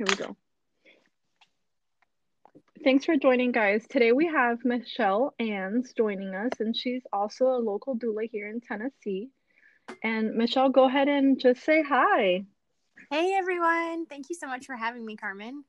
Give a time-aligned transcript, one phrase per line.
[0.00, 0.34] Here we go.
[2.82, 3.86] Thanks for joining, guys.
[3.86, 8.62] Today we have Michelle Ans joining us, and she's also a local doula here in
[8.62, 9.28] Tennessee.
[10.02, 12.46] And Michelle, go ahead and just say hi.
[13.10, 14.06] Hey, everyone.
[14.06, 15.64] Thank you so much for having me, Carmen.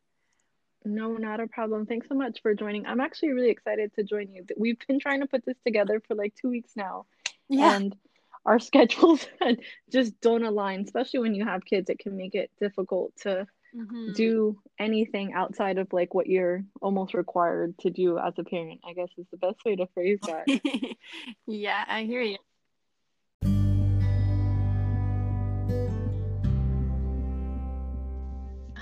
[0.85, 1.85] No, not a problem.
[1.85, 2.85] Thanks so much for joining.
[2.85, 4.45] I'm actually really excited to join you.
[4.55, 7.05] We've been trying to put this together for like two weeks now.
[7.49, 7.75] Yeah.
[7.75, 7.97] And
[8.45, 9.27] our schedules
[9.91, 11.89] just don't align, especially when you have kids.
[11.89, 13.45] It can make it difficult to
[13.75, 14.13] mm-hmm.
[14.13, 18.93] do anything outside of like what you're almost required to do as a parent, I
[18.93, 20.95] guess is the best way to phrase that.
[21.47, 22.37] yeah, I hear you.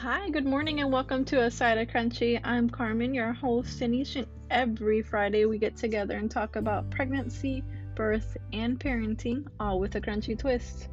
[0.02, 2.40] Hi, good morning, and welcome to A Side of Crunchy.
[2.44, 6.90] I'm Carmen, your host, and each and every Friday we get together and talk about
[6.90, 10.88] pregnancy, birth, and parenting, all with a crunchy twist.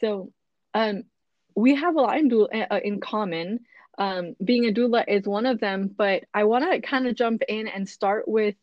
[0.00, 0.32] So,
[0.72, 1.04] um,
[1.54, 3.60] we have a lot in, doula, uh, in common.
[3.96, 7.42] Um, being a doula is one of them, but I want to kind of jump
[7.48, 8.56] in and start with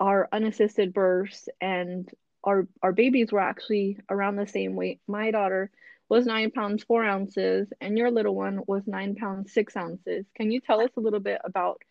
[0.00, 2.08] our unassisted births and
[2.44, 5.00] our our babies were actually around the same weight.
[5.06, 5.70] My daughter
[6.08, 10.24] was nine pounds four ounces, and your little one was nine pounds six ounces.
[10.34, 11.82] Can you tell us a little bit about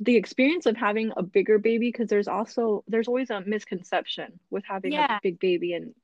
[0.00, 1.90] the experience of having a bigger baby?
[1.90, 5.16] Because there's also there's always a misconception with having yeah.
[5.16, 5.94] a big baby and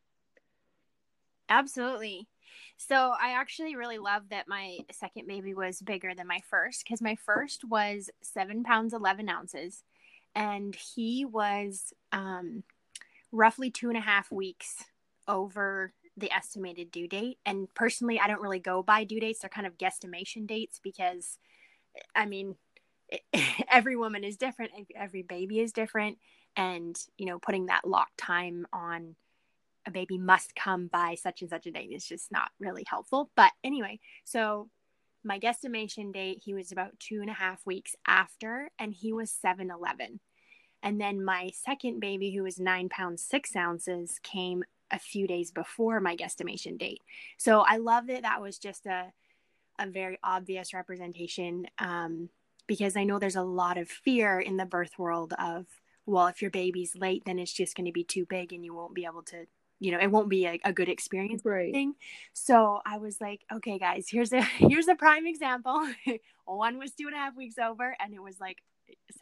[1.50, 2.28] Absolutely.
[2.76, 7.02] So I actually really love that my second baby was bigger than my first because
[7.02, 9.84] my first was seven pounds eleven ounces,
[10.34, 12.64] and he was um,
[13.32, 14.84] roughly two and a half weeks
[15.28, 17.38] over the estimated due date.
[17.46, 21.38] And personally, I don't really go by due dates; they're kind of guesstimation dates because,
[22.14, 22.56] I mean,
[23.70, 26.18] every woman is different, every baby is different,
[26.56, 29.16] and you know, putting that lock time on
[29.86, 33.30] a baby must come by such and such a date is just not really helpful.
[33.36, 34.68] But anyway, so
[35.24, 39.30] my guesstimation date, he was about two and a half weeks after, and he was
[39.30, 40.20] 7 11.
[40.82, 45.50] And then my second baby, who was nine pounds, six ounces, came a few days
[45.50, 47.02] before my guesstimation date.
[47.36, 49.12] So I love that that was just a,
[49.78, 52.30] a very obvious representation um,
[52.66, 55.66] because I know there's a lot of fear in the birth world of,
[56.06, 58.74] well, if your baby's late, then it's just going to be too big and you
[58.74, 59.46] won't be able to
[59.80, 61.72] you know it won't be a, a good experience right.
[61.72, 61.94] thing.
[62.32, 65.86] so i was like okay guys here's a here's a prime example.
[66.44, 68.58] One was two and a half weeks over and it was like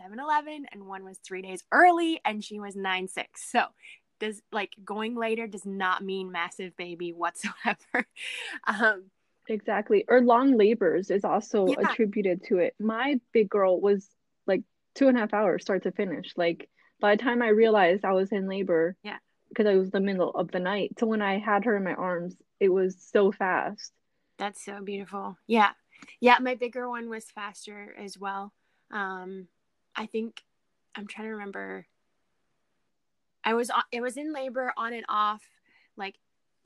[0.01, 3.65] 7-eleven and one was three days early and she was 9-6 so
[4.19, 7.77] does like going later does not mean massive baby whatsoever.
[8.67, 9.11] Um
[9.47, 11.77] exactly or long labors is also yeah.
[11.81, 12.75] attributed to it.
[12.81, 14.09] My big girl was
[14.47, 14.63] like
[14.95, 16.33] two and a half hours start to finish.
[16.35, 16.71] Like
[17.01, 19.19] by the time i realized i was in labor yeah
[19.49, 20.93] because it was the middle of the night.
[20.99, 23.93] So when I had her in my arms, it was so fast.
[24.39, 25.37] That's so beautiful.
[25.47, 25.71] Yeah.
[26.21, 28.53] Yeah, my bigger one was faster as well.
[28.91, 29.49] Um
[29.97, 30.43] I think
[30.95, 31.87] I'm trying to remember
[33.45, 35.43] I was it was in labor on and off
[35.97, 36.17] like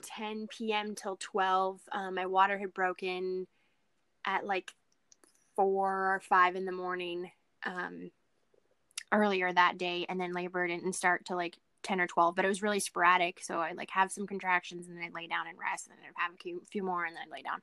[0.03, 0.95] 10 p.m.
[0.95, 1.79] till 12.
[1.91, 3.47] Um, my water had broken
[4.25, 4.71] at like
[5.55, 7.31] 4 or 5 in the morning
[7.65, 8.11] um
[9.11, 12.47] earlier that day and then labor didn't start to like 10 or 12 but it
[12.47, 13.39] was really sporadic.
[13.41, 16.05] So i like have some contractions and then i'd lay down and rest and then
[16.05, 17.61] i'd have a few few more and then I'd lay down.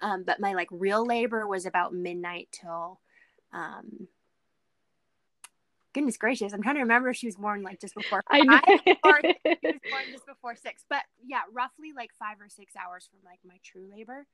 [0.00, 3.00] Um, but my like real labor was about midnight till
[3.52, 4.08] um,
[5.92, 8.42] goodness gracious i'm trying to remember if she was born like just before five
[9.04, 10.84] or she was born just before six.
[10.88, 14.26] But yeah roughly like five or six hours from like my true labor.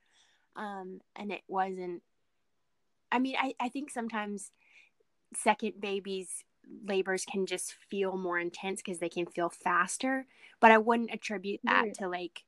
[0.57, 2.03] Um, and it wasn't
[3.13, 4.51] i mean I, I think sometimes
[5.35, 6.45] second babies
[6.87, 10.27] labors can just feel more intense because they can feel faster.
[10.61, 11.95] But I wouldn't attribute that right.
[11.95, 12.45] to like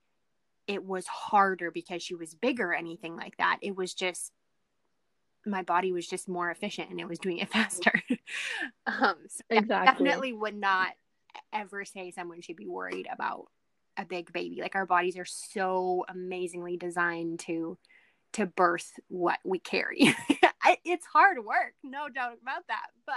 [0.66, 3.58] it was harder because she was bigger or anything like that.
[3.62, 4.32] It was just
[5.46, 7.92] my body was just more efficient and it was doing it faster.
[8.86, 9.86] um, so exactly.
[9.86, 10.90] definitely would not
[11.52, 13.46] ever say someone should be worried about
[13.96, 14.60] a big baby.
[14.60, 17.78] Like our bodies are so amazingly designed to
[18.34, 20.14] to birth what we carry.
[20.84, 22.87] it's hard work, no doubt about that.
[23.06, 23.14] But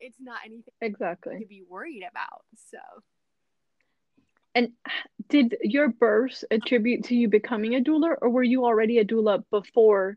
[0.00, 2.44] it's not anything exactly to be worried about.
[2.70, 2.78] So
[4.54, 4.70] and
[5.28, 9.42] did your birth attribute to you becoming a doula or were you already a doula
[9.50, 10.16] before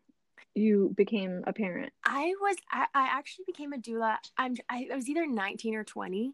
[0.53, 1.91] you became a parent?
[2.03, 4.17] I was I, I actually became a doula.
[4.37, 6.33] I'm I, I was either 19 or 20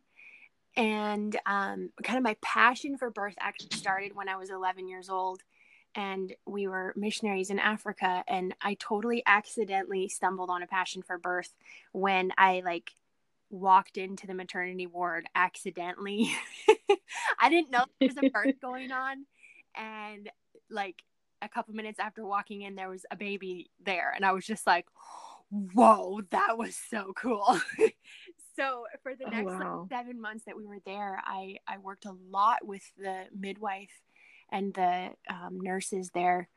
[0.76, 5.10] and um, kind of my passion for birth actually started when I was 11 years
[5.10, 5.42] old
[5.96, 11.18] and we were missionaries in Africa and I totally accidentally stumbled on a passion for
[11.18, 11.54] birth
[11.92, 12.92] when I like
[13.50, 16.32] walked into the maternity ward accidentally.
[17.40, 19.26] I didn't know there was a birth going on.
[19.76, 20.30] and
[20.70, 21.02] like
[21.42, 24.66] a couple minutes after walking in there was a baby there and i was just
[24.66, 24.86] like
[25.52, 27.60] whoa that was so cool
[28.56, 29.88] so for the Oh, next wow.
[29.90, 34.02] like, seven months that we were there i i worked a lot with the midwife
[34.52, 36.48] and the um, nurses there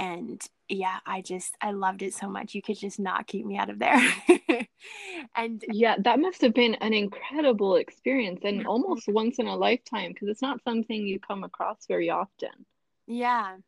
[0.00, 3.58] and yeah i just i loved it so much you could just not keep me
[3.58, 4.00] out of there
[5.36, 8.66] and Yeah, that must have been an incredible experience and Mhm.
[8.66, 12.66] almost once in a lifetime because it's not something you come across very often.
[13.06, 13.58] Yeah,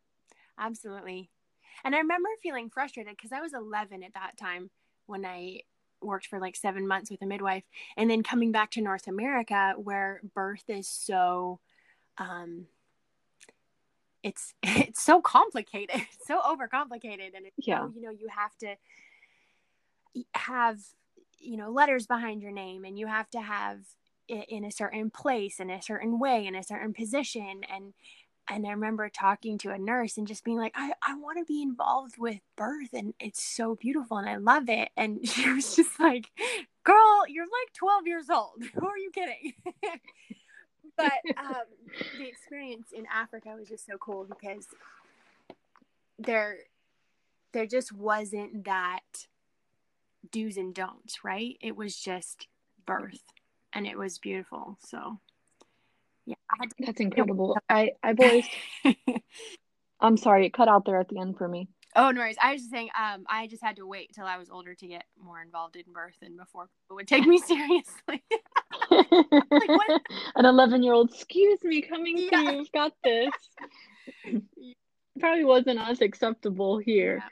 [0.58, 1.31] absolutely.
[1.84, 4.70] And I remember feeling frustrated because I was 11 at that time
[5.06, 5.62] when I
[6.02, 7.64] worked for like seven months with a midwife.
[7.96, 11.61] And then coming back to North America where birth is so,
[12.19, 12.69] um,
[14.22, 17.88] it's it's so complicated, it's so overcomplicated, and it's Yeah.
[17.94, 18.76] you know you have to
[20.34, 20.78] have
[21.38, 23.80] you know letters behind your name, and you have to have
[24.28, 27.94] it in a certain place, in a certain way, in a certain position, and
[28.50, 31.46] and I remember talking to a nurse and just being like, I, I want to
[31.46, 34.90] be involved with birth and it's so beautiful and I love it.
[34.98, 36.30] And she was just like,
[36.84, 38.62] Girl, you're like 12 years old.
[38.74, 39.54] Who are you kidding?
[40.96, 41.64] But um,
[42.18, 44.66] the experience in Africa was just so cool because
[46.18, 46.58] there
[47.52, 49.26] there just wasn't that
[50.30, 51.56] do's and don'ts, right?
[51.60, 52.46] It was just
[52.86, 53.22] birth
[53.72, 54.78] and it was beautiful.
[54.80, 55.18] So
[56.24, 57.58] yeah, I had That's incredible.
[57.68, 58.46] I I've always
[60.00, 61.68] I'm sorry, it cut out there at the end for me.
[61.94, 62.36] Oh no worries.
[62.42, 64.86] I was just saying, um, I just had to wait till I was older to
[64.86, 68.22] get more involved in birth and before people would take me seriously.
[68.88, 70.02] what?
[70.36, 72.28] An 11 year old, excuse me, coming Yeah.
[72.30, 73.30] through, you've got this.
[75.20, 77.22] Probably wasn't as acceptable here.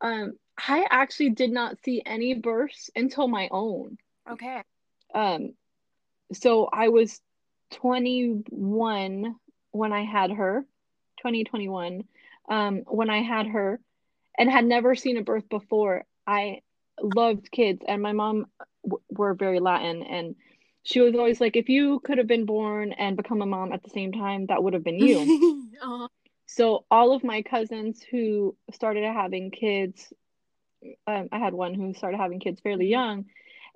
[0.00, 3.98] Um, I actually did not see any births until my own.
[4.28, 4.62] Okay.
[5.14, 5.52] Um,
[6.32, 7.20] so I was
[7.72, 9.36] 21
[9.72, 10.64] when I had her,
[11.18, 12.04] 2021,
[12.48, 13.80] um, when I had her,
[14.38, 16.04] and had never seen a birth before.
[16.26, 16.60] I
[17.02, 18.46] loved kids, and my mom
[18.84, 20.36] w- were very Latin, and
[20.84, 23.82] she was always like, if you could have been born and become a mom at
[23.82, 25.64] the same time, that would have been you.
[25.80, 26.08] Uh-huh.
[26.46, 30.12] So all of my cousins who started having kids,
[31.06, 33.26] um, I had one who started having kids fairly young,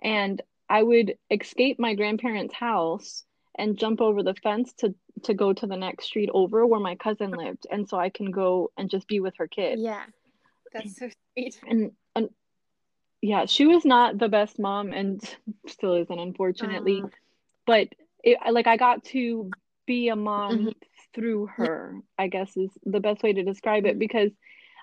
[0.03, 3.25] and I would escape my grandparents' house
[3.55, 6.97] and jump over the fence to to go to the next street over where my
[6.97, 9.79] cousin lived, and so I can go and just be with her kid.
[9.79, 10.05] Yeah.
[10.73, 11.61] That's so sweet.
[11.69, 12.29] And, and
[13.21, 15.21] yeah, she was not the best mom, and
[15.67, 17.03] still isn't, unfortunately.
[17.05, 17.09] Uh,
[17.67, 17.89] But
[18.25, 19.51] it, like I got to
[19.87, 20.75] be a mom Mhm.
[21.15, 23.99] through her, I guess is the best way to describe it Mhm.
[23.99, 24.31] because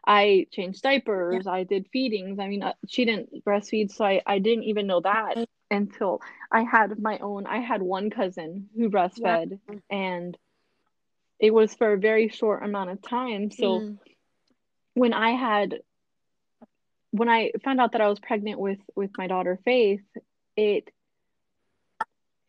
[0.05, 2.39] I changed diapers, I did feedings.
[2.39, 6.21] I mean, uh, she didn't breastfeed, so I, I didn't even know that until
[6.51, 7.45] I had my own.
[7.45, 9.59] I had one cousin who breastfed,
[9.89, 10.37] and
[11.39, 13.51] it was for a very short amount of time.
[13.51, 13.97] So Mm.
[14.93, 15.79] When I had
[17.11, 20.03] when I found out that I was pregnant with with my daughter Faith,
[20.55, 20.91] it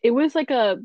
[0.03, 0.79] it was like a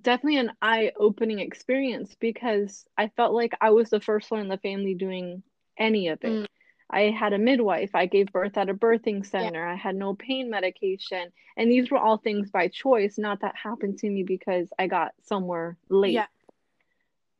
[0.00, 4.58] definitely an eye-opening experience because I felt like I was the first one in the
[4.58, 5.42] family doing
[5.76, 6.28] any of it.
[6.28, 6.46] Mm.
[6.90, 10.48] I had a midwife, I gave birth at a birthing center, I had no pain
[10.48, 14.86] medication, and these were all things by choice, not that happened to me because I
[14.86, 16.14] got somewhere late.
[16.14, 16.26] Yeah.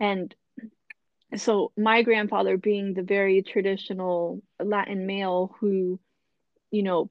[0.01, 0.35] And
[1.37, 6.01] so my grandfather being the very traditional Latin male who,
[6.71, 7.11] you know,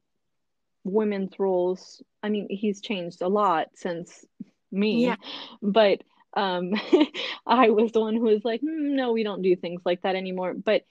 [0.84, 4.26] women's roles, I mean, he's changed a lot since
[4.72, 5.16] me, Yeah.
[5.62, 6.02] but
[6.36, 6.74] um
[7.46, 10.16] I was the one who was like, "Hmm, no, we don't do things like that
[10.16, 10.54] anymore.
[10.54, 10.84] But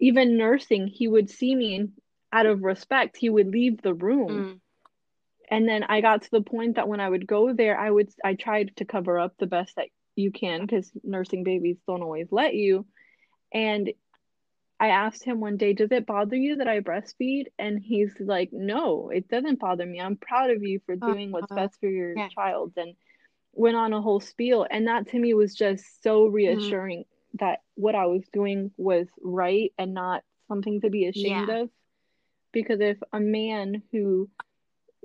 [0.00, 1.92] even nursing, he would see me and
[2.32, 4.44] out of respect, he would leave the room.
[4.44, 4.60] Mm.
[5.50, 8.10] And then I got to the point that when I would go there, I would
[8.24, 12.28] I tried to cover up the best that you can because nursing babies don't always
[12.30, 12.86] let you.
[13.52, 13.92] And
[14.80, 18.52] I asked him one day, "Does it bother you that I breastfeed?" And he's like,
[18.52, 20.00] "No, it doesn't bother me.
[20.00, 21.12] I'm proud of you for uh-huh.
[21.12, 22.28] doing what's best for your Yeah.
[22.28, 22.94] child." And
[23.52, 26.34] went on a whole spiel, and that to me was just so mm-hmm.
[26.34, 31.62] reassuring that what I was doing was right and not something to be ashamed Yeah.
[31.62, 31.70] of.
[32.52, 34.30] Because if a man who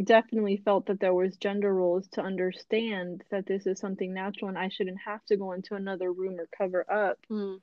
[0.01, 4.57] definitely felt that there was gender roles to understand that this is something natural and
[4.57, 7.19] I shouldn't have to go into another room or cover up.
[7.29, 7.59] Mm.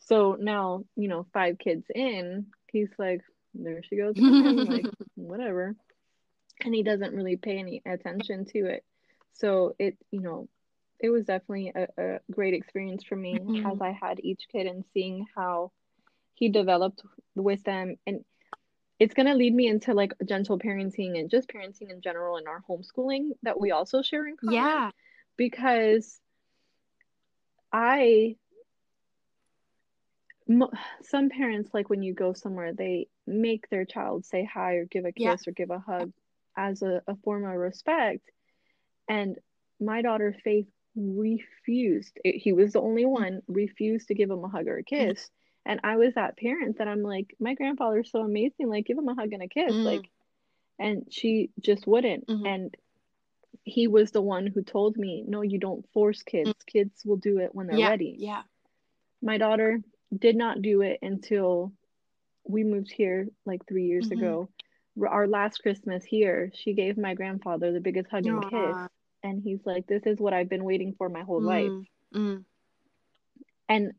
[0.00, 3.20] So now, you know, five kids in, he's like,
[3.54, 5.74] there she goes like whatever.
[6.64, 8.84] And he doesn't really pay any attention to it.
[9.34, 10.48] So it, you know,
[11.00, 13.72] it was definitely a, a great experience for me Mhm.
[13.72, 15.72] as I had each kid and seeing how
[16.34, 17.02] he developed
[17.34, 17.96] with them.
[18.06, 18.24] And
[19.02, 22.46] it's going to lead me into like gentle parenting and just parenting in general and
[22.46, 24.90] our homeschooling that we also share in common yeah.
[25.36, 26.20] because
[27.72, 28.36] I
[31.02, 35.04] some parents like when you go somewhere they make their child say hi or give
[35.04, 35.48] a kiss yeah.
[35.48, 36.12] or give a hug
[36.56, 38.30] as a, a form of respect
[39.08, 39.36] and
[39.80, 44.48] my daughter faith refused it, he was the only one refused to give him a
[44.48, 45.08] hug or a mm-hmm.
[45.08, 45.28] kiss.
[45.66, 49.08] And i was that parent that i'm like my grandfather's so amazing like give him
[49.08, 50.08] a hug and a kiss mm like
[50.78, 52.46] and she just wouldn't mm-hmm.
[52.46, 52.74] and
[53.62, 57.16] he was the one who told me no you don't force kids mm kids will
[57.16, 57.90] do it when they're yeah.
[57.90, 58.42] ready yeah
[59.20, 59.80] my daughter
[60.16, 61.72] did not do it until
[62.44, 64.18] we moved here like three years mm-hmm.
[64.18, 64.48] ago.
[65.06, 68.76] Our last Christmas here, she gave my grandfather the biggest hug and kiss.
[69.22, 71.86] And he's like, This is what I've been waiting for my whole mm life.
[72.14, 72.44] mm
[73.68, 73.92] And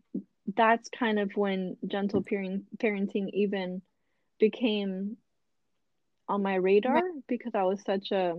[0.55, 3.81] that's kind of when gentle parent- parenting even
[4.39, 5.17] became
[6.27, 8.35] on my radar because I was such a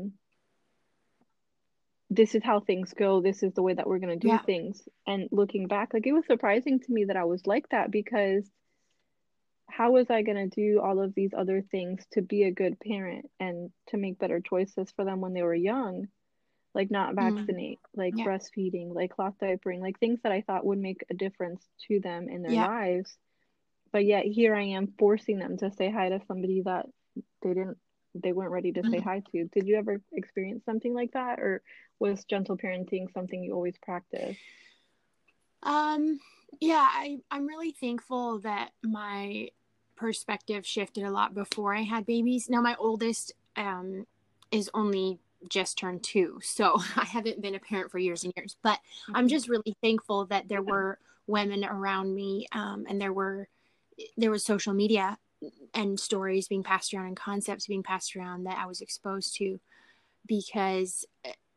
[2.10, 3.20] this is how things go.
[3.20, 4.42] This is the way that we're going to do yeah.
[4.42, 4.86] things.
[5.06, 8.48] And looking back like it was surprising to me that i was like that because
[9.68, 12.78] how was i going to do all of these other things to be a good
[12.78, 16.06] parent and to make better choices for them when they were young
[16.74, 17.36] like not mm-hmm.
[17.36, 17.98] vaccinate mm.
[17.98, 18.24] like yeah.
[18.24, 22.28] breastfeeding like cloth diapering like things that i thought would make a difference to them
[22.28, 22.66] in their yeah.
[22.66, 23.16] lives
[23.92, 26.86] but yet here i am forcing them to say hi to somebody that
[27.42, 27.78] they didn't
[28.14, 28.92] they weren't ready to mm-hmm.
[28.92, 31.62] say hi to did you ever experience something like that or
[31.98, 34.36] was gentle parenting something you always practice?
[35.62, 36.20] Um,
[36.60, 39.48] yeah, I, I'm really thankful that my
[39.96, 42.48] perspective shifted a lot before I had babies.
[42.50, 44.06] Now, my oldest um,
[44.50, 48.56] is only just turned two, so I haven't been a parent for years and years.
[48.62, 49.16] But mm-hmm.
[49.16, 53.48] I'm just really thankful that there were women around me, um, and there were
[54.16, 55.18] there was social media
[55.72, 59.60] and stories being passed around and concepts being passed around that I was exposed to
[60.26, 61.04] because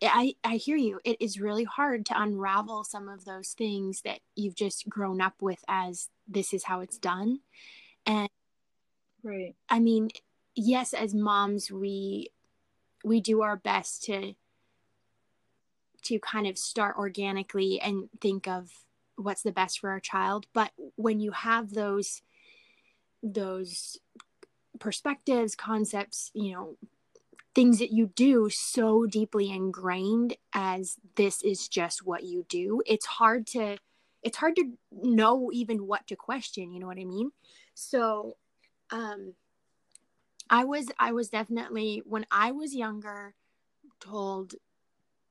[0.01, 0.99] I, I hear you.
[1.03, 5.41] It is really hard to unravel some of those things that you've just grown up
[5.41, 7.39] with as this is how it's done.
[8.05, 8.29] And
[9.23, 9.55] right.
[9.69, 10.09] I mean,
[10.55, 12.29] yes, as moms, we
[13.07, 14.33] we do our best to
[16.03, 18.71] to kind of start organically and think of
[19.15, 20.45] what's the best for our child.
[20.53, 22.21] But when you have those
[23.23, 23.97] those
[24.79, 26.77] perspectives, concepts, you know,
[27.57, 33.07] things that you do so deeply ingrained as this is just what you do it's
[33.07, 33.75] hard to
[34.21, 37.31] it's hard to know even what to question you know what i mean
[37.73, 38.37] so
[38.91, 39.33] um
[40.49, 43.35] i was i was definitely when i was younger
[43.99, 44.55] told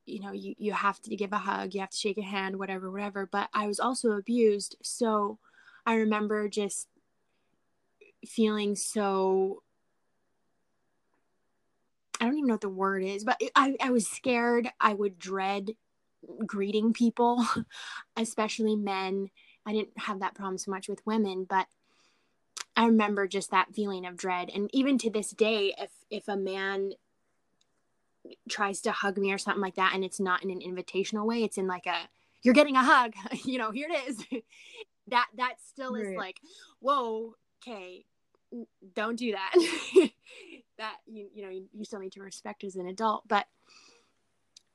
[0.04, 2.58] you know you, you have to give a hug you have to shake a hand
[2.58, 5.38] whatever whatever but i was also abused so
[5.84, 6.88] i remember just
[8.24, 9.62] feeling so
[12.20, 14.70] I don't even know what the word is, but I, I was scared.
[14.80, 15.72] I would dread
[16.46, 17.44] greeting people,
[18.16, 19.30] especially men.
[19.66, 21.66] I didn't have that problem so much with women, but
[22.76, 24.50] I remember just that feeling of dread.
[24.54, 26.92] And even to this day, if if a man
[28.48, 31.42] tries to hug me or something like that, and it's not in an invitational way,
[31.42, 32.08] it's in like a
[32.42, 33.14] you're getting a hug,
[33.44, 34.24] you know, here it is.
[35.08, 36.06] that that still right.
[36.06, 36.40] is like,
[36.80, 38.04] whoa, okay,
[38.94, 39.54] don't do that.
[40.78, 43.46] that you you know you, you still need to respect as an adult but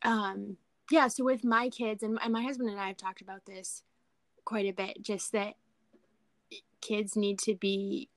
[0.04, 0.58] um
[0.90, 3.84] yeah so with my kids and, and my husband and i have talked about this
[4.46, 5.54] quite a bit just that
[6.82, 8.10] kids need to be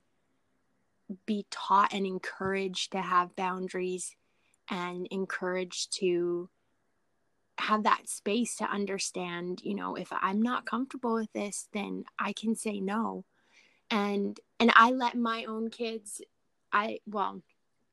[1.25, 4.15] be taught and encouraged to have boundaries
[4.69, 6.49] and encouraged to
[7.59, 12.33] have that space to understand you know if i'm not comfortable with this then i
[12.33, 13.23] can say no
[13.91, 16.21] and and i let my own kids
[16.73, 17.41] i well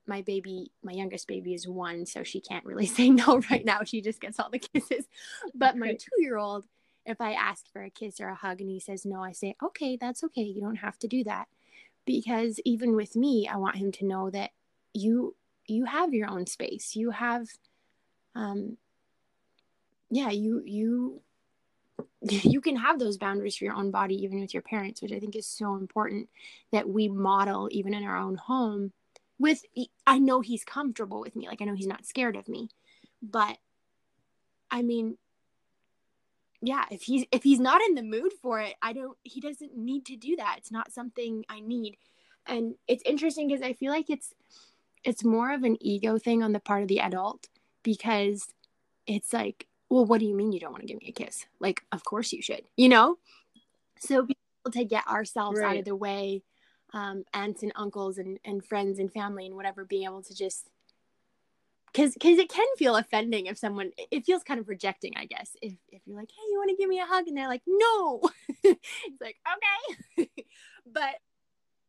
[0.07, 3.81] my baby, my youngest baby is one, so she can't really say no right now.
[3.85, 5.07] She just gets all the kisses.
[5.55, 6.67] But my two year old,
[7.05, 9.57] if I ask for a kiss or a hug and he says no, I say,
[9.63, 10.43] okay, that's okay.
[10.43, 11.49] You don't have to do that.
[12.05, 14.51] Because even with me, I want him to know that
[14.93, 16.97] you you have your own space.
[16.97, 17.49] You have
[18.35, 18.77] um
[20.11, 21.21] yeah, you you
[22.23, 25.21] you can have those boundaries for your own body even with your parents, which I
[25.21, 26.29] think is so important
[26.73, 28.93] that we model even in our own home
[29.39, 29.65] with
[30.07, 31.49] I know he's comfortable with me.
[31.49, 32.69] Like I know he's not scared of me.
[33.23, 33.59] But
[34.71, 35.19] I mean
[36.63, 39.77] yeah, if he's if he's not in the mood for it, I don't he doesn't
[39.77, 40.55] need to do that.
[40.59, 41.97] It's not something I need.
[42.47, 44.33] And it's interesting because I feel like it's
[45.05, 47.49] it's more of an ego thing on the part of the adult
[47.83, 48.47] because
[49.09, 51.47] it's like, well, what do you mean you don't want to give me a kiss?
[51.59, 53.19] Like, of course you should, you know?
[53.99, 55.71] So be able to get ourselves right.
[55.71, 56.45] out of the way
[56.93, 60.69] um, aunts and uncles and, and friends and family and whatever being able to just
[61.93, 65.57] because because it can feel offending if someone it feels kind of rejecting i guess
[65.61, 67.27] if if you're like hey you want to give me a hug?
[67.29, 68.21] And they're like no.
[68.65, 69.37] It's like
[70.17, 70.29] okay.
[70.93, 71.15] But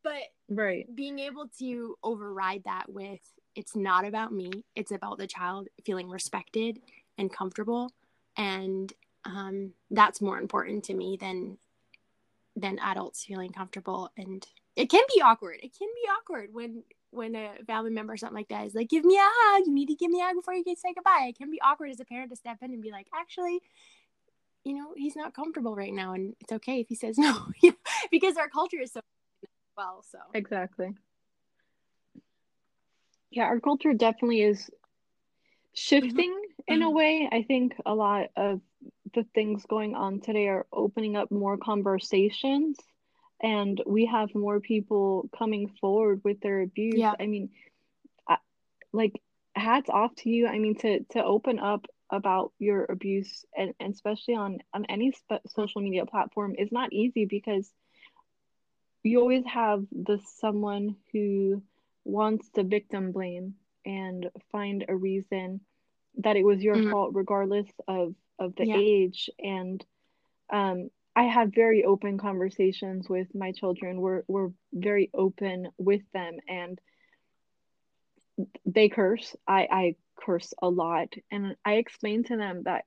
[0.03, 0.85] but right.
[0.93, 3.21] being able to override that with
[3.55, 6.79] it's not about me it's about the child feeling respected
[7.17, 7.91] and comfortable
[8.37, 8.93] and
[9.25, 11.57] um, that's more important to me than
[12.55, 14.45] than adults feeling comfortable and
[14.75, 15.59] it can be awkward.
[15.61, 16.83] It can be awkward when
[17.13, 19.63] when a family member or something like that is like give me a hug.
[19.65, 21.27] You need to give me a hug before you can say goodbye.
[21.29, 23.61] It can be awkward as a parent to step in and be like actually
[24.63, 27.47] you know he's not comfortable right now and it's okay if he says no
[28.11, 29.01] because our culture is so
[29.77, 30.19] well so.
[30.33, 30.93] Exactly.
[33.31, 34.69] Yeah our culture definitely is
[35.73, 36.73] shifting mm-hmm.
[36.73, 36.95] in a mm-hmm.
[36.95, 37.29] way.
[37.31, 38.61] I think a lot of
[39.13, 42.77] the things going on today are opening up more conversations
[43.43, 47.13] and we have more people coming forward with their abuse yeah.
[47.19, 47.49] i mean
[48.27, 48.37] I,
[48.91, 49.21] like
[49.55, 53.93] hats off to you i mean to to open up about your abuse and, and
[53.93, 57.69] especially on on any sp- social media platform is not easy because
[59.03, 61.61] you always have the someone who
[62.05, 65.59] wants to victim blame and find a reason
[66.17, 66.91] that it was your mm-hmm.
[66.91, 68.77] fault regardless of of the yeah.
[68.77, 69.83] age and
[70.51, 74.01] um I have very open conversations with my children.
[74.01, 76.79] We're we're very open with them and
[78.65, 79.35] they curse.
[79.47, 82.85] I I curse a lot and I explain to them that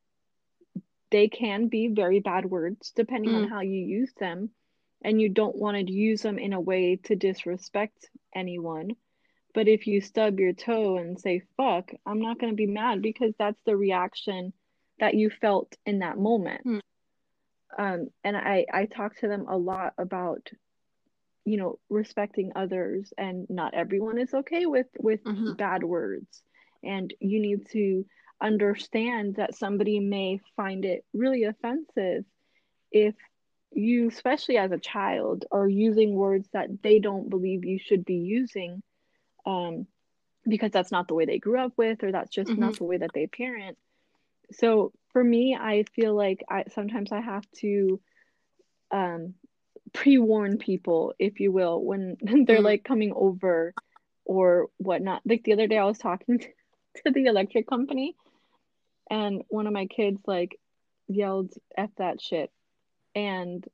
[1.10, 3.44] they can be very bad words depending mm.
[3.44, 4.50] on how you use them
[5.02, 8.90] and you don't want to use them in a way to disrespect anyone.
[9.54, 13.02] But if you stub your toe and say fuck, I'm not going to be mad
[13.02, 14.52] because that's the reaction
[14.98, 16.66] that you felt in that moment.
[16.66, 16.80] Mm.
[17.76, 20.48] Um, and I, I talk to them a lot about,
[21.44, 25.52] you know, respecting others and not everyone is okay with, with mm-hmm.
[25.54, 26.42] bad words.
[26.82, 28.06] And you need to
[28.40, 32.24] understand that somebody may find it really offensive
[32.92, 33.14] if
[33.72, 38.16] you, especially as a child, are using words that they don't believe you should be
[38.16, 38.82] using
[39.44, 39.86] um,
[40.48, 42.60] because that's not the way they grew up with or that's just mm-hmm.
[42.60, 43.76] not the way that they parent
[44.52, 47.98] so for me i feel like i sometimes i have to
[48.90, 49.32] um
[49.94, 52.62] pre-warn people if you will when they're mm-hmm.
[52.62, 53.72] like coming over
[54.26, 56.48] or whatnot like the other day i was talking to,
[57.02, 58.14] to the electric company
[59.10, 60.60] and one of my kids like
[61.08, 62.50] yelled at that shit
[63.14, 63.64] and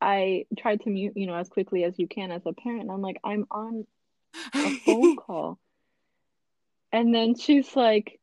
[0.00, 3.00] i tried to mute you know as quickly as you can as a parent i'm
[3.00, 3.86] like i'm on
[4.56, 5.56] a phone call
[6.90, 8.18] and then she's like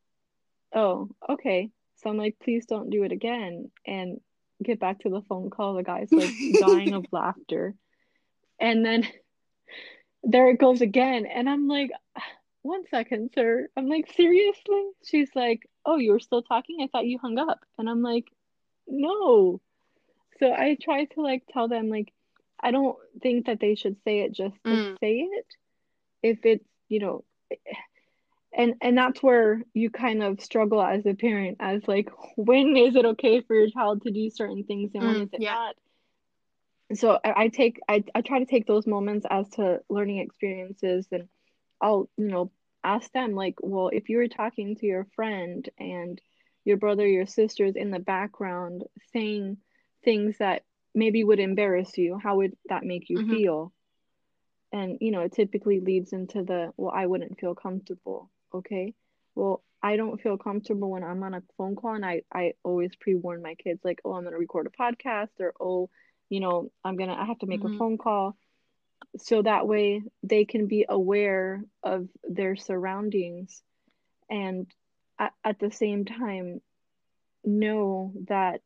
[0.75, 1.69] oh, okay.
[2.03, 3.71] So I'm like, please don't do it again.
[3.85, 4.19] And
[4.61, 5.75] get back to the phone call.
[5.75, 7.75] The guy's like dying of laughter.
[8.59, 9.07] And then
[10.23, 11.25] there it goes again.
[11.25, 11.91] And I'm like,
[12.61, 13.67] one second, sir.
[13.75, 14.89] I'm like, seriously?
[15.05, 16.77] She's like, oh, you were still talking?
[16.81, 17.59] I thought you hung up.
[17.77, 18.27] And I'm like,
[18.87, 19.61] no.
[20.39, 22.11] So I try to like tell them, like,
[22.59, 24.99] I don't think that they should say it just to mm.
[24.99, 25.45] say it.
[26.21, 27.25] If it's, you know,
[28.55, 32.95] and and that's where you kind of struggle as a parent as like when is
[32.95, 35.53] it okay for your child to do certain things and when mm, is it yeah.
[35.53, 35.75] not
[36.97, 41.07] so I, I take I, I try to take those moments as to learning experiences
[41.11, 41.27] and
[41.81, 42.51] i'll you know
[42.83, 46.21] ask them like well if you were talking to your friend and
[46.65, 49.57] your brother your sister's in the background saying
[50.03, 50.63] things that
[50.93, 53.31] maybe would embarrass you how would that make you mm-hmm.
[53.31, 53.73] feel
[54.71, 58.93] and you know it typically leads into the well i wouldn't feel comfortable okay?
[59.35, 62.95] Well i don't feel comfortable when i'm on a phone call and i i always
[62.95, 65.89] pre-warn my kids like oh i'm going to record a podcast or oh
[66.29, 67.75] you know i'm gonna i have to make mm-hmm.
[67.75, 68.35] a phone call.
[69.17, 73.61] So that way they can be aware of their surroundings
[74.29, 74.65] and
[75.19, 76.61] at, at the same time
[77.43, 78.61] know that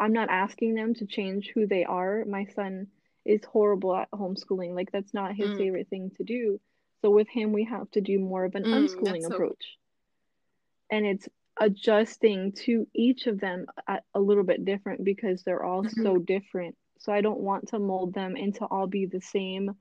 [0.00, 2.24] i'm not asking them to change who they are.
[2.24, 2.88] My son
[3.24, 4.74] is horrible at homeschooling.
[4.74, 5.58] Like that's not his mm.
[5.58, 6.58] favorite thing to do
[7.02, 9.60] so with him, we have to do more of an mm, unschooling approach.
[9.60, 10.96] So...
[10.96, 11.28] And it's
[11.58, 13.66] adjusting to each of them
[14.14, 16.02] a little bit different because they're all mm-hmm.
[16.02, 16.76] so different.
[16.98, 19.74] So I don't want to mold them into all be the same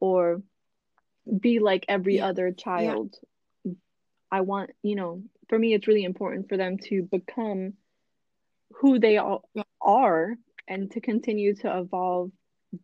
[0.00, 0.42] or
[1.40, 2.26] be like every yeah.
[2.26, 3.14] other child.
[3.64, 3.72] Yeah.
[4.30, 7.74] I want, you know, for me, it's really important for them to become
[8.74, 9.48] who they all
[9.80, 10.34] are
[10.66, 12.32] and to continue to evolve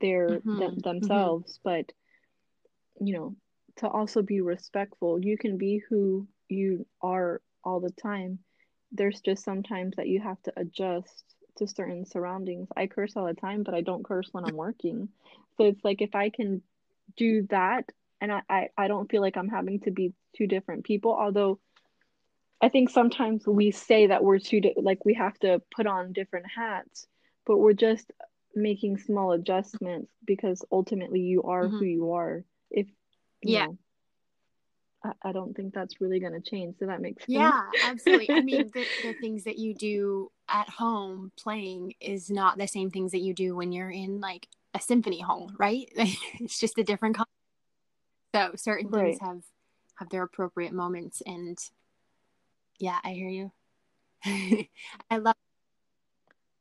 [0.01, 0.59] their mm-hmm.
[0.59, 0.81] them, mm-hmm.
[0.81, 1.59] themselves.
[1.59, 1.69] Mm-hmm.
[1.69, 1.93] But,
[3.05, 3.37] you know,
[3.79, 5.19] to also be respectful.
[5.23, 8.39] You can be who you are all the time.
[8.93, 11.25] There's just sometimes that you have to adjust
[11.59, 12.69] to certain surroundings.
[12.77, 15.09] I curse all the time, but I don't curse when I'm working.
[15.57, 16.63] So it's like if I can
[17.17, 20.85] do that and I, I, I don't feel like I'm having to be two different
[20.85, 21.59] people, although
[22.61, 26.13] I think sometimes we say that we're two di- like we have to put on
[26.13, 27.07] different hats,
[27.47, 28.11] but we're just
[28.55, 31.79] making small adjustments because ultimately you are mm-hmm.
[31.79, 32.45] who you are.
[32.71, 32.87] If
[33.43, 33.67] yeah.
[33.67, 33.79] Know,
[35.05, 36.77] I, I don't think that's really going to change.
[36.79, 37.35] So that makes sense.
[37.35, 38.31] Yeah, absolutely.
[38.31, 42.91] I mean, the, the things that you do at home playing is not the same
[42.91, 45.89] things that you do when you're in like a symphony hall, right?
[46.41, 47.17] it's just a different.
[47.17, 47.27] Con-
[48.35, 49.07] so certain right.
[49.07, 49.43] things have
[49.97, 51.59] have their appropriate moments, and
[52.79, 53.53] yeah, I hear you.
[55.11, 55.35] I love.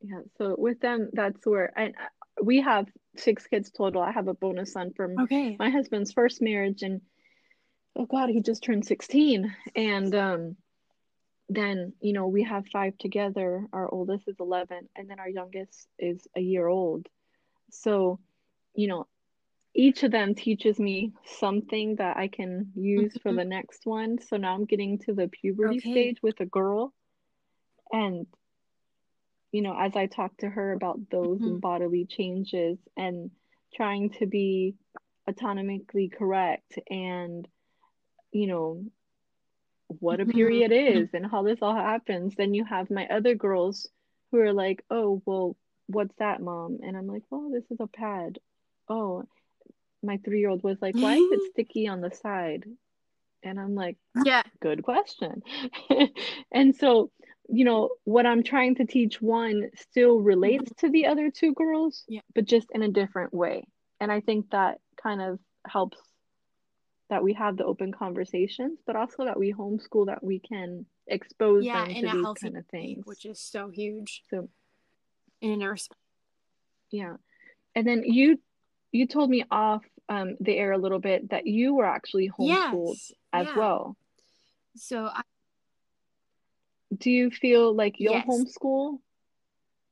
[0.01, 0.21] Yeah.
[0.37, 2.07] So with them, that's where and uh,
[2.41, 4.01] we have six kids total.
[4.01, 5.55] I have a bonus son from okay.
[5.57, 7.01] my husband's first marriage, and
[7.97, 10.55] oh god he just turned 16 and um
[11.49, 15.87] then you know we have five together our oldest is 11 and then our youngest
[15.97, 17.07] is a year old
[17.71, 18.19] so
[18.75, 19.07] you know
[19.73, 23.29] each of them teaches me something that i can use mm-hmm.
[23.29, 25.91] for the next one so now i'm getting to the puberty okay.
[25.91, 26.93] stage with a girl
[27.91, 28.27] and
[29.57, 31.57] you know as i talk to her about those mm-hmm.
[31.57, 33.31] bodily changes and
[33.73, 34.75] trying to be
[35.27, 37.47] autonomically correct and
[38.31, 38.85] you know
[39.87, 40.37] what a mm-hmm.
[40.37, 40.99] period mm-hmm.
[40.99, 43.89] is and how this all happens then you have my other girls
[44.29, 47.87] who are like oh well what's that mom and i'm like well this is a
[47.87, 48.37] pad
[48.89, 49.23] oh
[50.03, 52.63] my three-year-old was like why is it sticky on the side
[53.41, 55.41] and i'm like yeah good question
[56.51, 57.09] and so
[57.49, 62.03] you know what i'm trying to teach one still relates to the other two girls
[62.07, 62.21] yeah.
[62.35, 63.63] but just in a different way
[63.99, 65.97] and i think that kind of helps
[67.09, 71.65] that we have the open conversations, but also that we homeschool that we can expose
[71.65, 74.23] yeah, them to these kind of things, which is so huge.
[74.29, 74.49] So,
[75.41, 75.91] in a resp-
[76.91, 77.15] yeah,
[77.75, 78.39] and then you
[78.91, 82.95] you told me off um, the air a little bit that you were actually homeschooled
[82.97, 83.57] yes, as yeah.
[83.57, 83.97] well.
[84.75, 85.21] So, I,
[86.95, 88.27] do you feel like you'll yes.
[88.27, 88.99] homeschool?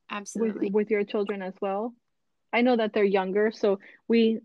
[0.09, 0.67] Absolutely.
[0.67, 1.93] With, with your children as well.
[2.53, 4.39] I know that they're younger, so we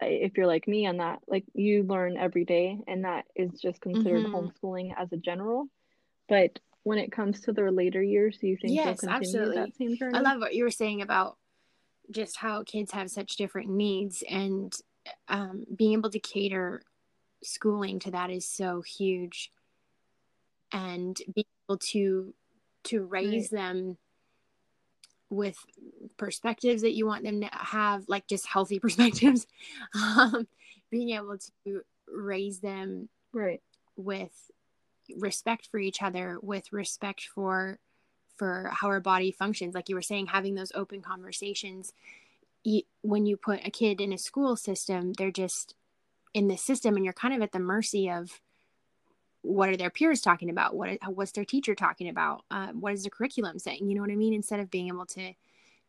[0.00, 3.80] if you're like me on that like you learn every day and that is just
[3.80, 4.34] considered mm-hmm.
[4.34, 5.66] homeschooling as a general
[6.28, 9.56] but when it comes to their later years do you think yes, absolutely.
[9.56, 11.36] that same journey i love what you were saying about
[12.10, 14.74] just how kids have such different needs and
[15.28, 16.82] um, being able to cater
[17.42, 19.50] schooling to that is so huge
[20.76, 22.34] and be able to
[22.84, 23.60] to raise right.
[23.60, 23.96] them
[25.30, 25.56] with
[26.18, 29.46] perspectives that you want them to have, like just healthy perspectives,
[29.94, 30.46] um,
[30.90, 33.62] being able to raise them right
[33.96, 34.50] with
[35.16, 37.78] respect for each other, with respect for
[38.36, 39.74] for how our body functions.
[39.74, 41.92] Like you were saying, having those open conversations.
[42.62, 45.74] You, when you put a kid in a school system, they're just
[46.34, 48.40] in the system, and you're kind of at the mercy of
[49.46, 50.74] what are their peers talking about?
[50.74, 52.44] What what's their teacher talking about?
[52.50, 53.86] Uh, what is the curriculum saying?
[53.88, 54.34] You know what i mean?
[54.34, 55.32] Instead of being able to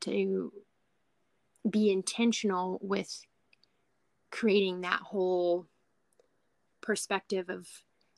[0.02, 0.54] to
[1.70, 3.26] be intentional with
[4.30, 5.66] creating that whole
[6.82, 7.68] perspective of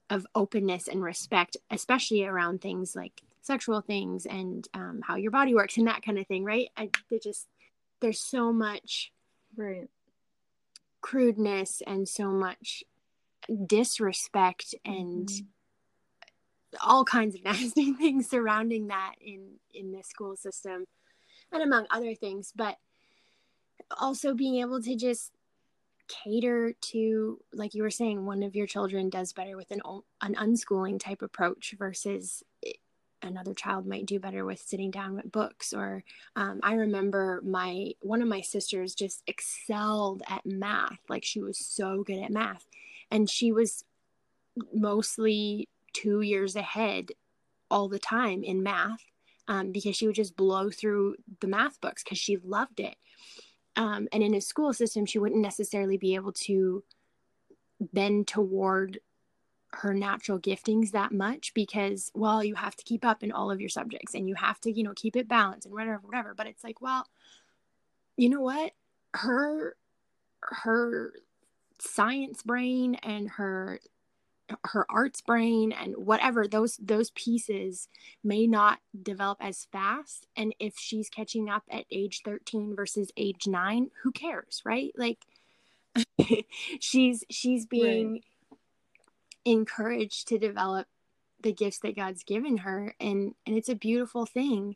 [0.10, 5.54] of openness and respect especially around things like sexual things and um, how your body
[5.54, 6.70] works and that kind of thing right?
[6.78, 6.90] I,
[7.24, 7.48] just
[8.00, 9.12] there's so much
[9.56, 9.90] right.
[11.02, 12.84] crudeness and so much
[13.66, 16.90] disrespect and mm-hmm.
[16.90, 20.86] all kinds of nasty things surrounding that in in the school system
[21.52, 22.78] and among other things but
[24.00, 25.32] also being able to just
[26.08, 29.82] cater to like you were saying one of your children does better with an
[30.22, 32.44] an unschooling type approach versus
[33.22, 36.04] another child might do better with sitting down with books or
[36.36, 41.58] um, i remember my one of my sisters just excelled at math like she was
[41.58, 42.66] so good at math
[43.12, 43.84] and she was
[44.74, 47.12] mostly two years ahead
[47.72, 49.04] all the time in math
[49.48, 52.96] um, because she would just blow through the math books because she loved it.
[53.76, 56.84] Um, and in a school system, she wouldn't necessarily be able to
[57.94, 59.00] bend toward
[59.72, 63.60] her natural giftings that much because, well, you have to keep up in all of
[63.60, 66.34] your subjects and you have to, you know, keep it balanced and whatever, whatever.
[66.34, 67.08] But it's like, well,
[68.18, 68.74] you know what?
[69.14, 69.76] Her,
[70.42, 71.14] her
[71.80, 73.80] science brain and her
[74.66, 77.88] her arts brain and whatever those those pieces
[78.24, 80.28] may not develop as fast.
[80.36, 84.92] And if she's catching up at age 13 versus age 9 who cares right?
[84.98, 85.20] Like
[86.80, 88.24] she's she's being right.
[89.46, 90.88] encouraged to develop
[91.42, 92.96] the gifts that God's given her.
[93.00, 94.76] And and it's a beautiful thing.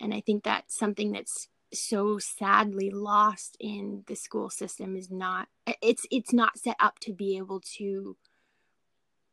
[0.00, 5.48] And I think that's something that's so sadly lost in the school system is not
[5.80, 8.16] it's it's not set up to be able to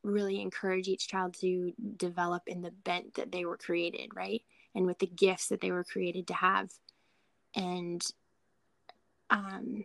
[0.03, 4.41] really encourage each child to develop in the bent that they were created right?
[4.75, 6.71] And with the gifts that they were created to have.
[7.55, 8.05] And
[9.29, 9.83] um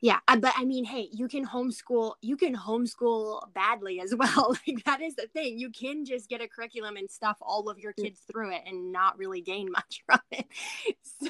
[0.00, 4.56] yeah uh, but i mean hey you can homeschool you can homeschool badly as well
[4.66, 7.78] like that is the thing you can just get a curriculum and stuff all of
[7.78, 8.04] your mm.
[8.04, 10.46] kids through it and not really gain much from it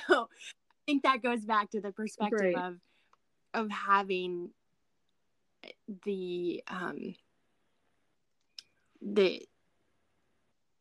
[0.09, 2.57] so i think that goes back to the perspective right.
[2.57, 2.77] of
[3.53, 4.51] of having
[5.65, 5.71] eh,
[6.05, 7.15] the um
[9.03, 9.43] the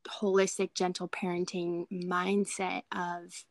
[0.08, 3.46] holistic gentle parenting mindset of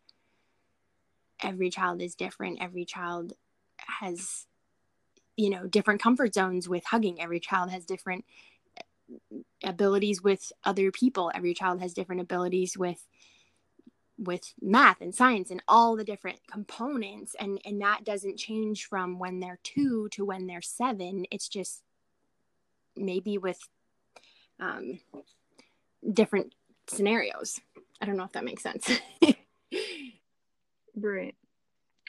[1.40, 3.33] every child is different every child
[3.86, 4.46] has
[5.36, 7.20] you know different comfort zones with hugging.
[7.20, 8.24] Every child has different
[9.64, 11.30] abilities with other people.
[11.34, 13.06] Every child has different abilities with
[14.18, 17.36] with math and science and all the different components.
[17.38, 21.82] And and that doesn't change from when they're 2 to when they're 7 it's just
[22.96, 23.60] maybe with
[24.58, 24.98] um
[26.12, 26.52] different
[26.88, 27.60] scenarios.
[28.00, 28.90] I don't know if that makes sense.
[31.00, 31.36] Right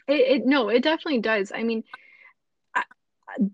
[0.09, 1.51] it, it no, it definitely does.
[1.53, 1.83] I mean,
[2.75, 2.83] I,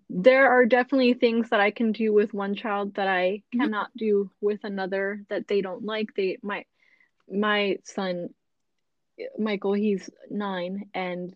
[0.09, 3.61] there are definitely things that I can do with one child that I mm-hmm.
[3.61, 6.13] cannot do with another that they don't like.
[6.15, 6.65] They my
[7.29, 8.29] my son
[9.37, 11.33] Michael, he's 9 and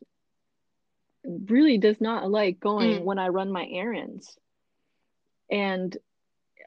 [1.24, 3.04] really does not like going mm.
[3.04, 4.38] when I run my errands.
[5.50, 5.96] And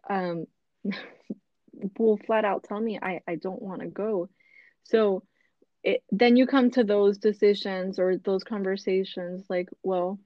[0.09, 0.47] um
[1.99, 4.29] will flat out tell me I, I don't want to go.
[4.85, 5.23] So
[5.83, 10.19] it, then you come to those decisions or those conversations like well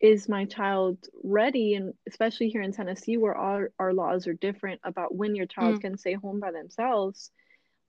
[0.00, 4.80] is my child ready and especially here in tennessee where our, our laws are different
[4.84, 5.80] about when your child mm.
[5.80, 7.30] can stay home by themselves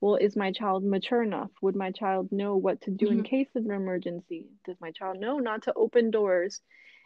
[0.00, 3.18] well is my child mature enough would my child know what to do mm-hmm.
[3.18, 6.60] in case of an emergency does my child know not to open doors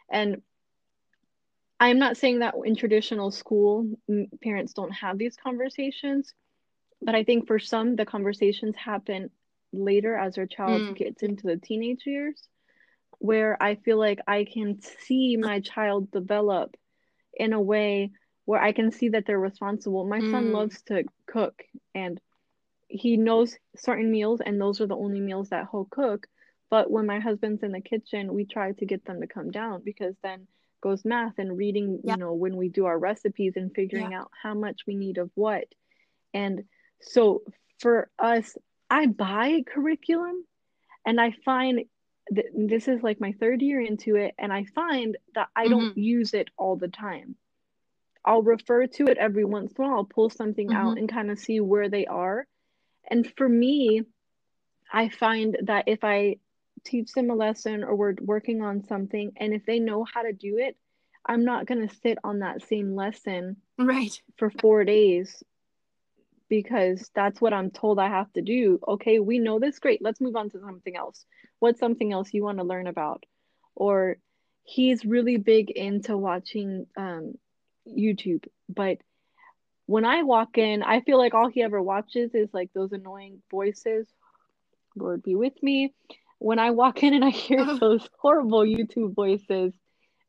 [0.09, 0.41] and
[1.79, 3.87] i'm not saying that in traditional school
[4.41, 6.33] parents don't have these conversations
[7.01, 9.29] but i think for some the conversations happen
[9.77, 10.95] later as our child mm.
[10.95, 12.47] gets into the teenage years
[13.19, 16.75] where I feel like I can see my child develop
[17.33, 18.11] in a way
[18.45, 20.05] where I can see that they're responsible.
[20.05, 20.31] My mm.
[20.31, 22.19] son loves to cook and
[22.87, 26.27] he knows certain meals and those are the only meals that he'll cook.
[26.69, 29.81] But when my husband's in the kitchen, we try to get them to come down
[29.83, 30.47] because then
[30.81, 32.13] goes math and reading, yeah.
[32.13, 34.21] you know, when we do our recipes and figuring yeah.
[34.21, 35.65] out how much we need of what.
[36.33, 36.63] And
[37.01, 37.41] so
[37.79, 38.55] for us,
[38.89, 40.45] I buy curriculum
[41.05, 41.85] and I find
[42.31, 45.71] that this is like my third year into it, and I find that I mm-hmm.
[45.71, 47.35] don't use it all the time.
[48.23, 50.77] I'll refer to it every once in a while, I'll pull something mm-hmm.
[50.77, 52.47] out and kind of see where they are.
[53.09, 54.01] And for me,
[54.91, 56.37] I find that if I
[56.83, 60.33] teach them a lesson or we're working on something, and if they know how to
[60.33, 60.75] do it,
[61.23, 65.43] I'm not going to sit on that same lesson right for four days
[66.49, 68.79] because that's what I'm told I have to do.
[68.87, 69.79] Okay, we know this.
[69.79, 70.01] Great.
[70.01, 71.25] Let's move on to something else.
[71.59, 73.23] What's something else you want to learn about?
[73.75, 74.17] Or
[74.63, 77.35] he's really big into watching um,
[77.87, 78.97] YouTube, but
[79.87, 83.41] when I walk in, I feel like all he ever watches is like those annoying
[83.51, 84.07] voices.
[84.95, 85.93] Lord be with me.
[86.39, 89.73] When I walk in and I hear those horrible YouTube voices,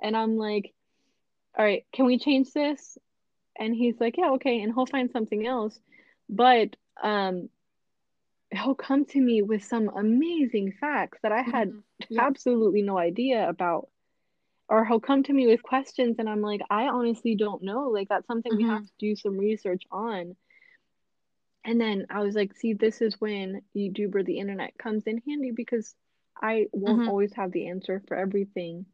[0.02, 0.74] and I'm like,
[1.56, 2.98] all right, can we change this?
[3.58, 4.60] And he's like, yeah, okay.
[4.60, 5.78] And he'll find something else
[6.28, 7.48] but um
[8.50, 11.78] he'll come to me with some amazing facts that I had mm-hmm.
[12.08, 12.22] yeah.
[12.22, 13.88] absolutely no idea about.
[14.68, 17.88] Or he'll come to me with questions and I'm like, I honestly don't know.
[17.88, 18.62] Like that's something mm-hmm.
[18.62, 18.98] we have mm-hmm.
[18.98, 20.34] to do some research on.
[21.64, 25.22] And then I was like, see, this is when YouTube or the internet comes in
[25.26, 25.94] handy because
[26.40, 27.08] I won't mm-hmm.
[27.08, 28.86] always have the answer for everything.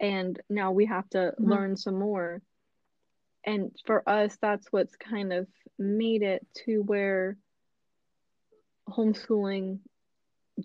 [0.00, 1.50] And now we have to mm-hmm.
[1.50, 2.42] learn some more
[3.44, 5.46] and for us that's what's kind of
[5.78, 7.36] made it to where
[8.88, 9.78] homeschooling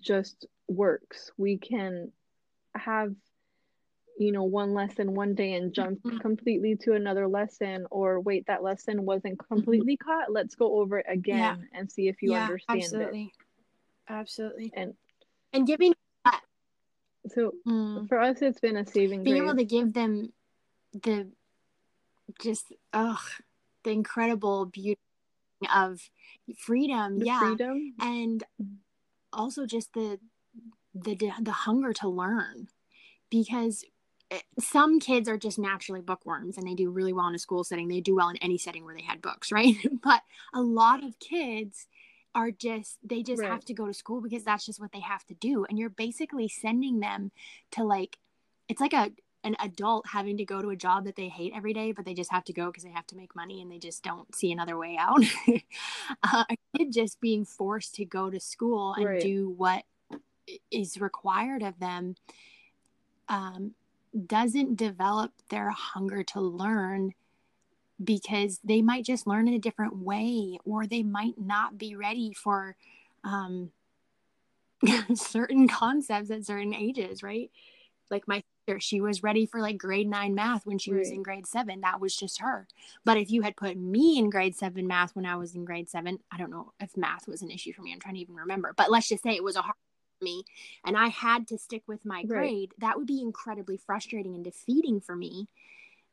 [0.00, 2.10] just works we can
[2.74, 3.14] have
[4.18, 6.18] you know one lesson one day and jump mm-hmm.
[6.18, 9.54] completely to another lesson or wait that lesson wasn't mm-hmm.
[9.54, 10.10] completely mm-hmm.
[10.10, 11.78] caught let's go over it again yeah.
[11.78, 13.22] and see if you yeah, understand absolutely.
[13.22, 14.94] it absolutely and
[15.52, 15.94] and giving
[17.28, 18.08] so mm.
[18.08, 19.48] for us it's been a saving being grace.
[19.48, 20.32] able to give them
[21.02, 21.28] the
[22.40, 23.18] just ugh
[23.84, 24.98] the incredible beauty
[25.74, 26.10] of
[26.58, 27.40] freedom the yeah.
[27.40, 27.94] freedom?
[28.00, 28.44] And
[29.32, 30.18] also just the
[30.94, 32.68] the the hunger to learn
[33.30, 33.84] because
[34.30, 37.64] eh, some kids are just naturally bookworms and they do really well in a school
[37.64, 37.88] setting.
[37.88, 39.74] They do well in any setting where they had books right?
[40.02, 40.22] But
[40.54, 41.86] a lot of kids
[42.34, 43.50] are just they just right.
[43.50, 45.64] have to go to school because that's just what they have to do.
[45.64, 47.30] And you're basically sending them
[47.72, 48.18] to like
[48.68, 49.10] it's like a
[49.46, 52.14] an adult having to go to a job that they hate every day, but they
[52.14, 54.50] just have to go because they have to make money and they just don't see
[54.50, 55.22] another way out.
[56.24, 59.22] uh, a kid just being forced to go to school and right.
[59.22, 59.84] do what
[60.72, 62.16] is required of them
[63.28, 63.72] um,
[64.26, 67.14] doesn't develop their hunger to learn
[68.02, 72.32] because they might just learn in a different way or they might not be ready
[72.32, 72.76] for
[73.22, 73.70] um,
[75.14, 77.50] certain concepts at certain ages right
[78.10, 78.42] like my
[78.80, 81.00] she was ready for like grade 9 math when she right.
[81.00, 82.66] was in grade 7 that was just her.
[83.04, 85.88] But if you had put me in grade 7 math when i was in grade
[85.88, 87.92] 7 i don't know if math was an issue for me.
[87.92, 88.74] I'm trying to even remember.
[88.76, 89.76] But let's just say it was a hard
[90.22, 90.44] me
[90.84, 92.80] and I had to stick with my grade, right.
[92.80, 95.48] that would be incredibly frustrating and defeating for me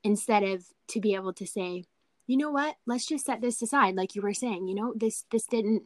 [0.03, 1.85] instead of to be able to say,
[2.27, 3.95] you know what, let's just set this aside.
[3.95, 5.83] Like you were saying, you know, this this didn't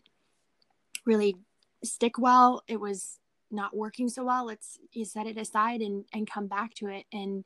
[1.06, 1.38] really
[1.84, 2.64] stick well.
[2.68, 3.20] It was
[3.52, 4.46] not working so well.
[4.46, 7.44] Let's you set it aside and and come back to it and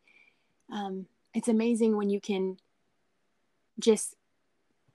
[0.71, 2.57] um it's amazing when you can
[3.79, 4.15] just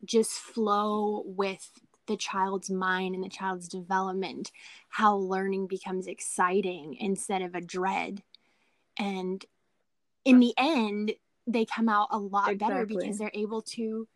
[0.05, 1.71] just flow with
[2.07, 4.53] the child's mind and the child's development,
[4.89, 8.23] how learning becomes exciting instead of a dread.
[8.99, 9.45] And
[10.25, 11.13] in the end,
[11.47, 12.75] they come out a lot exactly.
[12.75, 14.09] better because they're able to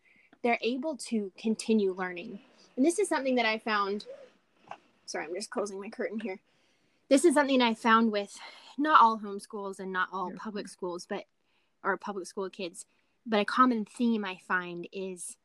[0.43, 2.39] they're able to continue learning.
[2.75, 4.05] And this is something that I found
[5.05, 6.39] sorry, I'm just closing my curtain here.
[7.11, 8.39] This is something I found with
[8.77, 11.25] not all homeschools and not all public schools, but
[11.83, 12.85] or public school kids,
[13.25, 15.35] but a common theme I find is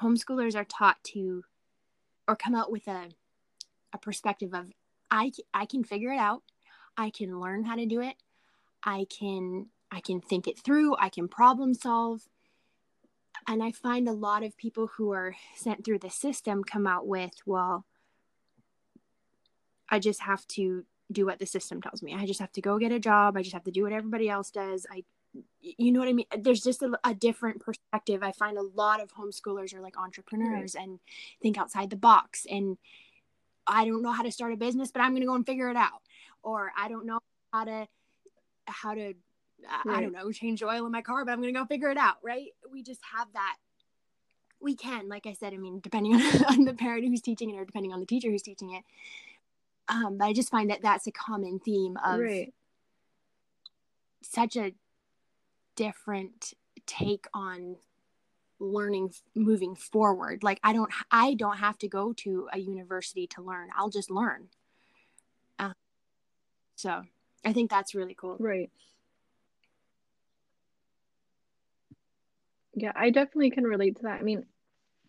[0.00, 1.44] homeschoolers are taught to
[2.26, 3.10] or come out with a
[3.92, 4.72] a perspective of
[5.10, 6.42] I I can figure it out.
[6.96, 8.14] I can learn how to do it.
[8.82, 10.96] I can I can think it through.
[10.96, 12.30] I can problem solve.
[13.46, 17.06] And I find a lot of people who are sent through the system come out
[17.06, 17.84] with, well,
[19.88, 22.14] I just have to do what the system tells me.
[22.14, 23.36] I just have to go get a job.
[23.36, 24.86] I just have to do what everybody else does.
[24.90, 25.04] I
[25.60, 26.26] you know what I mean?
[26.38, 28.22] There's just a, a, different perspective.
[28.22, 30.84] I find a lot of homeschoolers are like entrepreneurs right.
[30.84, 31.00] and
[31.42, 32.46] think outside the box.
[32.50, 32.78] And
[33.66, 35.68] I don't know how to start a business, but I'm going to go and figure
[35.68, 36.02] it out.
[36.42, 37.20] Or I don't know
[37.52, 37.86] how to,
[38.66, 39.14] how to,
[39.84, 39.98] right.
[39.98, 41.98] I don't know, change oil in my car, but I'm going to go figure it
[41.98, 42.16] out.
[42.22, 42.48] Right.
[42.72, 43.56] We just have that.
[44.60, 47.58] We can, like I said, I mean, depending on, on the parent who's teaching it
[47.58, 48.82] or depending on the teacher who's teaching it.
[49.88, 52.52] Um, but I just find that that's a common theme of right.
[54.22, 54.72] such a
[55.76, 56.52] different
[56.86, 57.76] take on
[58.60, 60.42] learning moving forward.
[60.42, 63.68] Like i don't i don't have to go to a university to learn.
[63.76, 64.48] I'll just learn.
[65.58, 65.72] Uh,
[66.76, 67.02] so
[67.44, 68.36] i think that's really cool.
[68.38, 68.70] Right.
[72.74, 74.20] Yeah i definitely can relate to that.
[74.20, 74.44] I mean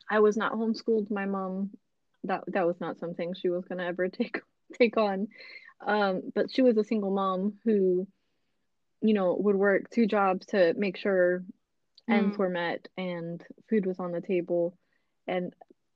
[0.10, 1.10] i was not homeschooled.
[1.10, 1.72] My mom
[2.26, 4.42] that that was not something she was going to ever take
[4.77, 5.27] take on
[5.86, 8.08] um but she was a single mom who
[9.01, 11.43] you know, would work two jobs to make sure
[12.10, 12.13] mm.
[12.13, 14.77] ends were met and food was on the table.
[15.27, 15.53] And,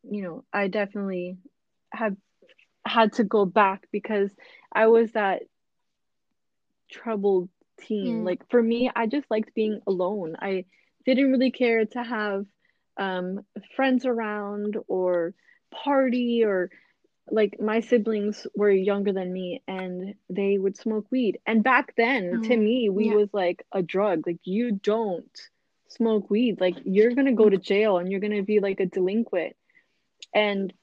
[0.10, 1.38] you know, I definitely
[1.92, 2.16] have
[2.86, 4.32] had to go back because
[4.72, 5.44] I was that
[6.90, 8.22] troubled teen.
[8.22, 8.26] Mm.
[8.26, 10.36] Like for me, I just liked being alone.
[10.40, 10.66] I
[11.06, 12.46] didn't really care to have
[12.98, 13.42] um,
[13.76, 15.34] friends around or
[15.72, 16.70] party or
[17.30, 22.42] like my siblings were younger than me and they would smoke weed and back then
[22.44, 22.64] to mm-hmm.
[22.64, 23.16] me weed yeah.
[23.16, 25.50] was like a drug like you don't
[25.88, 29.56] smoke weed like you're gonna go to jail and you're gonna be like a delinquent
[30.34, 30.74] and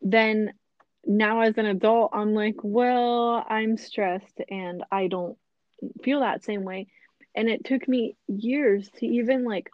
[0.00, 0.52] then
[1.04, 5.36] now as an adult i'm like well i'm stressed and i don't
[6.02, 6.86] feel that same way
[7.34, 9.68] and it took me years to even like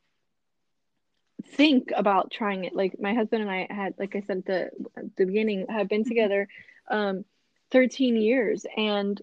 [1.47, 2.75] think about trying it.
[2.75, 5.89] Like my husband and I had, like I said at the, at the beginning, have
[5.89, 6.09] been mm-hmm.
[6.09, 6.49] together
[6.91, 7.25] um,
[7.71, 9.21] 13 years, and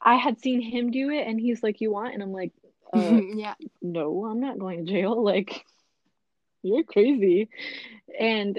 [0.00, 2.52] I had seen him do it, and he's like, "You want?" And I'm like,
[2.92, 5.22] uh, "Yeah, no, I'm not going to jail.
[5.22, 5.64] Like,
[6.62, 7.48] you're crazy."
[8.18, 8.58] And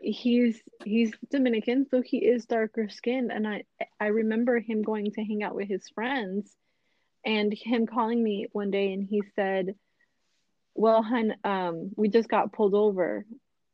[0.00, 3.64] he's he's Dominican, so he is darker skinned, and I
[3.98, 6.54] I remember him going to hang out with his friends,
[7.24, 9.74] and him calling me one day, and he said
[10.74, 13.24] well, hun, um, we just got pulled over.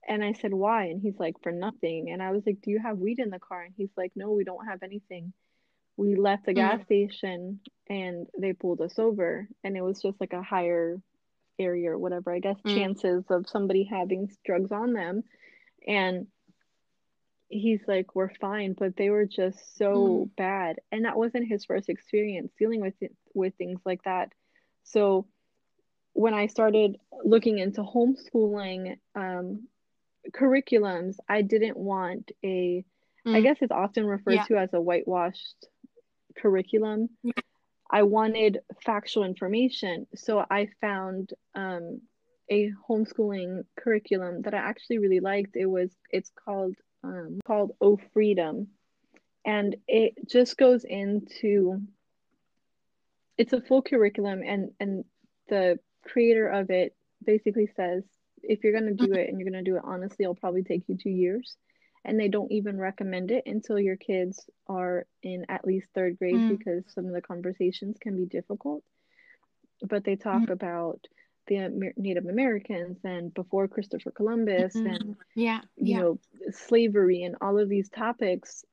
[0.09, 0.85] And I said, why?
[0.85, 2.11] And he's like, for nothing.
[2.11, 3.63] And I was like, do you have weed in the car?
[3.63, 5.33] And he's like, no, we don't have anything.
[5.97, 6.85] We left the gas mm-hmm.
[6.85, 9.49] station and they pulled us over.
[9.65, 11.01] And it was just like a higher
[11.59, 12.77] area or whatever, I guess, mm-hmm.
[12.77, 15.25] chances of somebody having drugs on them.
[15.89, 16.27] And
[17.49, 18.75] he's like, we're fine.
[18.79, 20.31] But they were just so mm-hmm.
[20.37, 20.77] bad.
[20.93, 24.33] And that wasn't his first experience dealing with it, with things like that.
[24.85, 25.27] So
[26.17, 29.69] when I started looking into homeschooling um,
[30.31, 32.85] curriculums, I didn't want a,
[33.27, 33.37] mm.
[33.37, 34.45] I guess it's often referred yeah.
[34.45, 35.69] to as a whitewashed
[36.37, 37.11] curriculum.
[37.23, 37.33] Yeah.
[37.91, 40.07] I wanted factual information.
[40.15, 42.01] So I found um,
[42.51, 45.55] a homeschooling curriculum that I actually really liked.
[45.55, 48.69] It was, it's called, um, called Oh Freedom.
[49.47, 51.81] and it just goes into
[53.39, 55.05] it's a full curriculum and and
[55.49, 56.95] the creator of it
[57.25, 58.05] basically says
[58.43, 60.63] if you're going to do it and you're going to do it honestly it'll probably
[60.63, 61.57] take you two years
[62.05, 66.35] and they don't even recommend it until your kids are in at least third grade
[66.35, 66.57] mm.
[66.57, 68.83] because some of the conversations can be difficult
[69.83, 70.51] but they talk mm.
[70.51, 71.01] about
[71.49, 74.87] the native americans and before christopher columbus mm-hmm.
[74.87, 75.99] and yeah you yeah.
[75.99, 76.19] know
[76.51, 78.65] slavery and all of these topics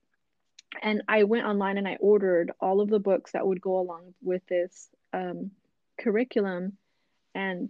[0.82, 4.14] and i went online and i ordered all of the books that would go along
[4.24, 5.52] with this um,
[6.00, 6.74] curriculum
[7.36, 7.70] and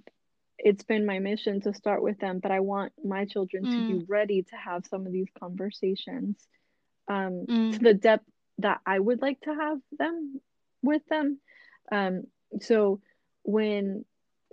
[0.58, 3.72] it's been my mission to start with them but i want my children mm.
[3.72, 4.06] to be mm.
[4.08, 6.38] ready to have some of these conversations
[7.08, 7.74] um, mm.
[7.74, 8.26] to the depth
[8.60, 10.40] that i would like to have them
[10.82, 11.40] with them
[11.92, 12.24] um,
[12.62, 13.02] so
[13.44, 14.06] when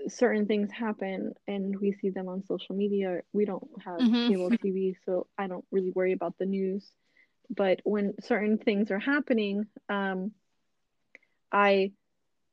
[0.08, 4.28] certain things happen and we see them on social media we don't have mm-hmm.
[4.28, 6.90] cable tv so i don't really worry about the news
[7.54, 10.32] but when certain things are happening um,
[11.52, 11.92] i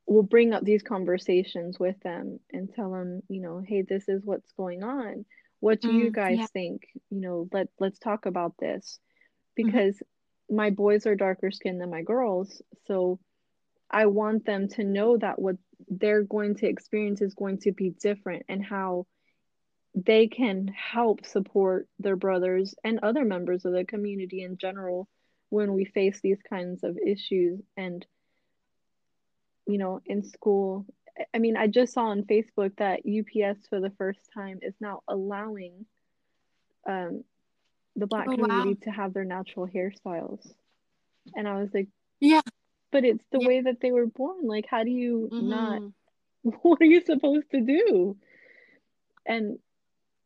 [0.07, 4.21] will bring up these conversations with them and tell them you know hey this is
[4.23, 5.25] what's going on
[5.59, 6.45] what do mm, you guys yeah.
[6.47, 8.99] think you know let let's talk about this
[9.59, 9.67] mm-hmm.
[9.67, 10.55] because mm-hmm.
[10.55, 13.19] my boys are darker skinned than my girls so
[13.91, 15.57] i want them to know that what
[15.89, 19.05] they're going to experience is going to be different and how
[19.93, 25.07] they can help support their brothers and other members of the community in general
[25.49, 28.05] when we face these kinds of issues and
[29.67, 30.85] you know in school
[31.33, 35.01] i mean i just saw on facebook that ups for the first time is now
[35.07, 35.85] allowing
[36.87, 37.23] um,
[37.97, 38.77] the black oh, community wow.
[38.83, 40.53] to have their natural hairstyles
[41.35, 41.87] and i was like
[42.19, 42.41] yeah
[42.91, 43.47] but it's the yeah.
[43.47, 45.49] way that they were born like how do you mm-hmm.
[45.49, 45.81] not
[46.61, 48.15] what are you supposed to do
[49.25, 49.59] and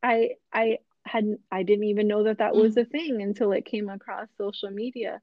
[0.03, 2.61] i i hadn't i didn't even know that that mm-hmm.
[2.61, 2.81] was mm.
[2.81, 5.19] a thing until it came across social media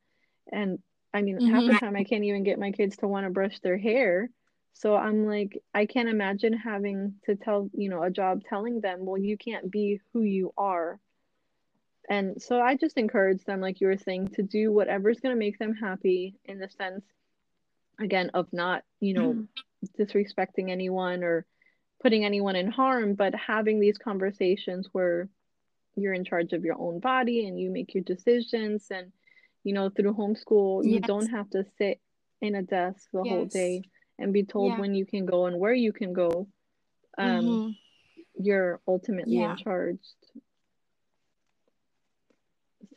[0.50, 0.80] and
[1.14, 1.54] i mean mm-hmm.
[1.54, 4.30] half the time i can't even get my kids to want to brush their hair
[4.72, 9.04] so i'm like i can't imagine having to tell you know a job telling them
[9.04, 10.98] well you can't be who you are
[12.08, 15.38] and so i just encourage them like you were saying to do whatever's going to
[15.38, 17.04] make them happy in the sense
[18.00, 19.46] again of not you know mm.
[19.98, 21.44] disrespecting anyone or
[22.00, 25.28] putting anyone in harm but having these conversations where
[25.96, 29.12] you're in charge of your own body and you make your decisions and
[29.68, 30.94] you know through homeschool yes.
[30.94, 32.00] you don't have to sit
[32.40, 33.32] in a desk the yes.
[33.32, 33.82] whole day
[34.18, 34.80] and be told yeah.
[34.80, 36.48] when you can go and where you can go
[37.18, 37.70] um mm-hmm.
[38.42, 39.50] you're ultimately yeah.
[39.50, 39.98] in charge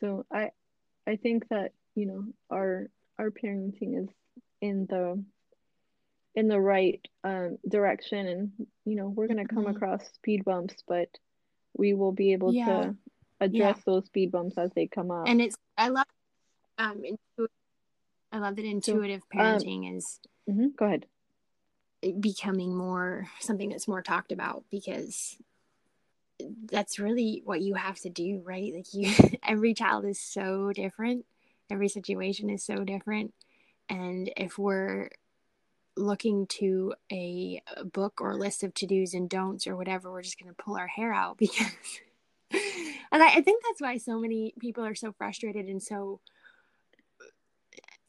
[0.00, 0.48] so i
[1.06, 4.08] i think that you know our our parenting is
[4.62, 5.22] in the
[6.34, 8.52] in the right um, direction and
[8.86, 9.76] you know we're going to come mm-hmm.
[9.76, 11.08] across speed bumps but
[11.76, 12.64] we will be able yeah.
[12.64, 12.96] to
[13.42, 13.82] address yeah.
[13.84, 16.06] those speed bumps as they come up and it's i love
[16.82, 17.48] um intu-
[18.32, 21.06] i love that intuitive so, um, parenting um, is mm-hmm, go ahead.
[22.20, 25.36] becoming more something that's more talked about because
[26.70, 28.72] that's really what you have to do right?
[28.74, 29.12] Like you
[29.42, 31.24] every child is so different.
[31.70, 33.32] Every situation is so different.
[33.88, 35.10] And if we're
[35.96, 37.62] looking to a,
[37.92, 40.62] book or a list of to dos and don'ts or whatever, we're just going to
[40.62, 41.72] pull our hair out because.
[42.52, 46.20] and I, I think that's why so many people are so frustrated and so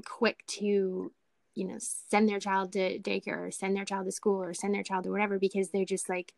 [0.06, 1.12] quick to
[1.56, 4.74] you know send their child to daycare or send their child to school or send
[4.74, 6.34] their child to whatever because they're just like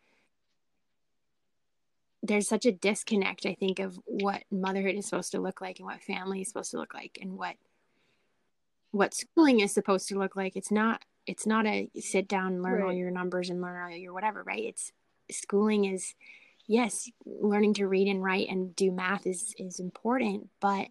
[2.23, 5.85] there's such a disconnect i think of what motherhood is supposed to look like and
[5.85, 7.55] what family is supposed to look like and what
[8.91, 12.75] what schooling is supposed to look like it's not it's not a sit down learn
[12.75, 12.83] right.
[12.83, 14.91] all your numbers and learn all your whatever right it's
[15.29, 16.13] schooling is
[16.67, 20.87] yes learning to read and write and do math is is important but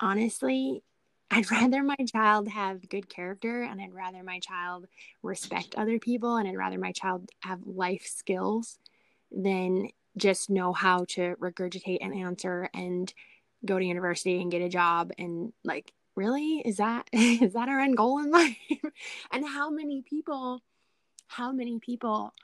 [0.00, 0.82] honestly
[1.30, 4.86] i'd rather my child have good character and i'd rather my child
[5.22, 8.78] respect other people and i'd rather my child have life skills
[9.30, 13.12] than just know how to regurgitate an answer and
[13.64, 16.60] go to university and get a job and like really?
[16.64, 18.56] Is that is that our end goal in life?
[19.32, 20.60] And how many people
[21.28, 22.34] how many people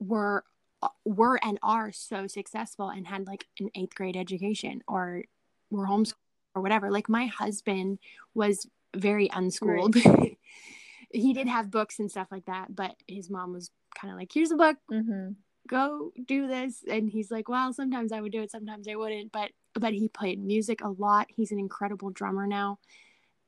[0.00, 0.44] were
[0.82, 5.24] uh, were and are so successful and had like an eighth grade education or
[5.70, 6.14] were homeschooled
[6.54, 7.98] or whatever like my husband
[8.34, 10.38] was very unschooled right.
[11.10, 14.30] he did have books and stuff like that but his mom was kind of like
[14.32, 15.30] here's a book mm-hmm.
[15.68, 19.30] go do this and he's like well sometimes i would do it sometimes i wouldn't
[19.32, 21.26] but but he played music a lot.
[21.28, 22.78] He's an incredible drummer now.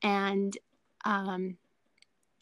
[0.03, 0.55] And
[1.05, 1.57] um,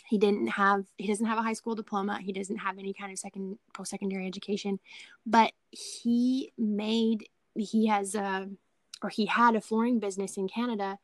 [0.07, 2.20] he didn't have he doesn't have a high school diploma.
[2.22, 4.80] He doesn't have any kind of second post secondary education,
[5.26, 8.49] but he made he has a
[9.02, 11.00] or he had a flooring business in Canada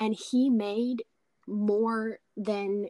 [0.00, 1.04] and he made
[1.46, 2.86] more than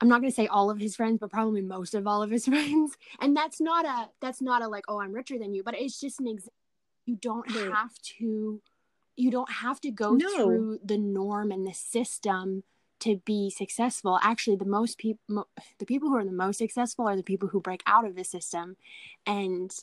[0.00, 2.30] I'm not going to say all of his friends, but probably most of all of
[2.30, 2.96] his friends.
[3.20, 6.00] And that's not a that's not a like oh I'm richer than you, but it's
[6.00, 6.52] just an example.
[7.06, 7.72] You don't right.
[7.72, 8.60] have to
[9.16, 10.36] you don't have to go no.
[10.36, 12.64] through the norm and the system
[13.00, 14.18] to be successful.
[14.22, 17.48] Actually, the most people mo- the people who are the most successful are the people
[17.48, 18.76] who break out of the system
[19.26, 19.74] and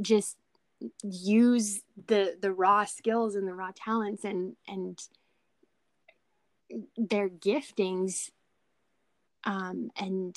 [0.00, 0.36] just
[1.02, 5.00] use the the raw skills and the raw talents and and
[6.96, 8.30] their giftings
[9.44, 10.36] um, and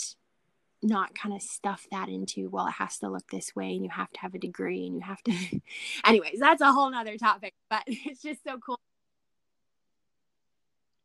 [0.83, 3.89] not kind of stuff that into well it has to look this way and you
[3.89, 5.33] have to have a degree and you have to
[6.05, 8.79] anyways that's a whole nother topic but it's just so cool.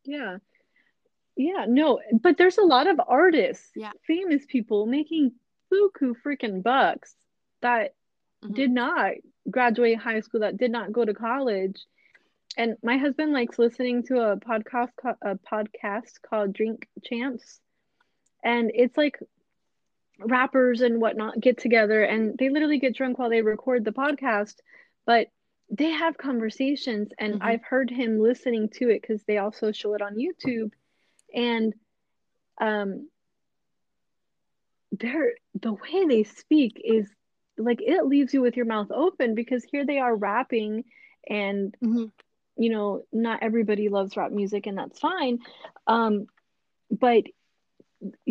[0.05, 0.39] Yeah.
[1.37, 3.93] Yeah no but there's a lot of artists yeah.
[4.07, 5.33] famous people making
[5.72, 7.14] buku freaking bucks
[7.62, 7.95] that
[8.43, 8.55] mm-hmm.
[8.55, 9.12] did not
[9.51, 11.80] graduate high school that did not go to college
[12.57, 14.90] and my husband likes listening to a podcast
[15.22, 17.61] a podcast called drink champs
[18.45, 19.18] and it's like
[20.18, 24.55] rappers and whatnot get together and they literally get drunk while they record the podcast
[25.07, 25.28] but
[25.70, 27.43] they have conversations and mm-hmm.
[27.43, 30.70] i've heard him listening to it because they also show it on youtube
[31.34, 31.74] and
[32.61, 33.09] um
[34.93, 37.09] they're the way they speak is
[37.59, 40.85] like it leaves you with your mouth open because here they are rapping
[41.29, 42.05] and mm-hmm.
[42.57, 45.39] you know not everybody loves rap music and that's fine
[45.87, 46.27] um
[46.91, 47.25] but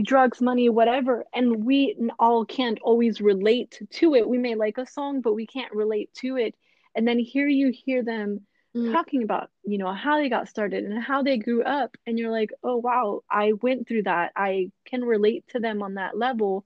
[0.01, 4.27] drugs, money, whatever, and we all can't always relate to it.
[4.27, 6.55] We may like a song, but we can't relate to it.
[6.95, 8.41] And then here you hear them
[8.75, 8.91] mm.
[8.91, 12.31] talking about, you know, how they got started and how they grew up, and you're
[12.31, 14.31] like, oh wow, I went through that.
[14.35, 16.65] I can relate to them on that level.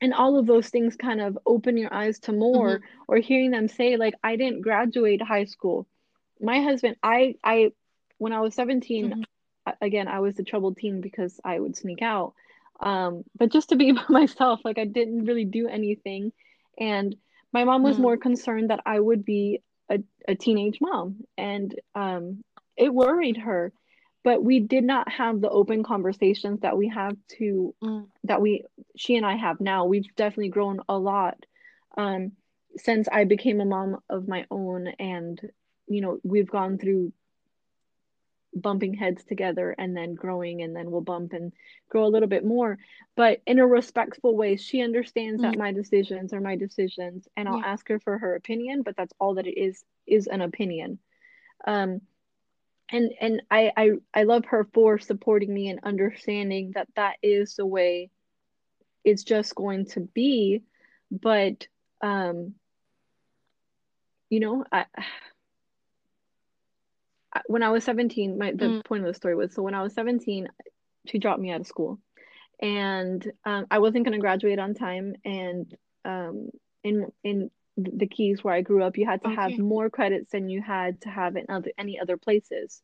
[0.00, 3.02] And all of those things kind of open your eyes to more, mm-hmm.
[3.06, 5.86] or hearing them say, like, I didn't graduate high school.
[6.40, 7.72] My husband, I, I,
[8.16, 9.22] when I was 17, mm-hmm
[9.80, 12.34] again, I was the troubled teen because I would sneak out.
[12.80, 16.32] Um, but just to be by myself, like I didn't really do anything.
[16.78, 17.16] And
[17.52, 18.00] my mom was mm.
[18.00, 21.24] more concerned that I would be a, a teenage mom.
[21.36, 22.44] And um,
[22.76, 23.72] it worried her.
[24.22, 28.06] But we did not have the open conversations that we have to, mm.
[28.24, 28.64] that we,
[28.96, 29.86] she and I have now.
[29.86, 31.46] We've definitely grown a lot
[31.96, 32.32] um,
[32.76, 34.88] since I became a mom of my own.
[34.98, 35.40] And,
[35.86, 37.12] you know, we've gone through
[38.54, 41.52] bumping heads together and then growing and then we'll bump and
[41.88, 42.78] grow a little bit more
[43.16, 45.52] but in a respectful way she understands mm-hmm.
[45.52, 49.12] that my decisions are my decisions and i'll ask her for her opinion but that's
[49.20, 50.98] all that it is is an opinion
[51.66, 52.00] um
[52.90, 57.54] and and I, I i love her for supporting me and understanding that that is
[57.54, 58.10] the way
[59.04, 60.62] it's just going to be
[61.10, 61.66] but
[62.02, 62.54] um
[64.28, 64.86] you know i
[67.46, 68.84] when I was 17, my the mm.
[68.84, 70.48] point of the story was so when I was 17,
[71.06, 72.00] she dropped me out of school,
[72.60, 75.14] and um, I wasn't going to graduate on time.
[75.24, 75.74] And
[76.04, 76.50] um,
[76.82, 77.50] in in
[77.92, 79.36] the Keys where I grew up, you had to okay.
[79.36, 82.82] have more credits than you had to have in other any other places.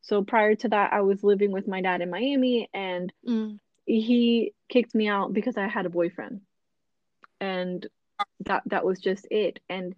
[0.00, 3.58] So prior to that, I was living with my dad in Miami, and mm.
[3.84, 6.42] he kicked me out because I had a boyfriend,
[7.40, 7.86] and
[8.40, 9.60] that that was just it.
[9.68, 9.94] And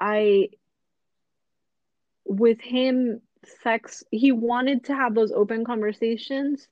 [0.00, 0.48] I
[2.24, 3.20] with him
[3.62, 6.66] sex he wanted to have those open conversations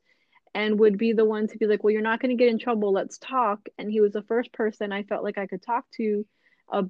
[0.55, 2.59] and would be the one to be like well you're not going to get in
[2.59, 5.85] trouble let's talk and he was the first person i felt like i could talk
[5.93, 6.25] to
[6.73, 6.83] uh,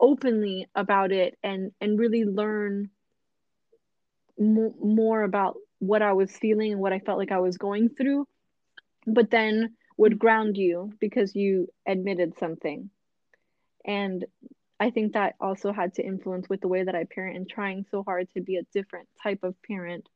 [0.00, 2.90] openly about it and and really learn
[4.38, 7.88] m- more about what i was feeling and what i felt like i was going
[7.88, 8.26] through
[9.06, 12.90] but then would ground you because you admitted something
[13.84, 14.24] and
[14.80, 17.84] I think that also had to influence with the way that I parent and trying
[17.90, 20.08] so hard to be a different type of parent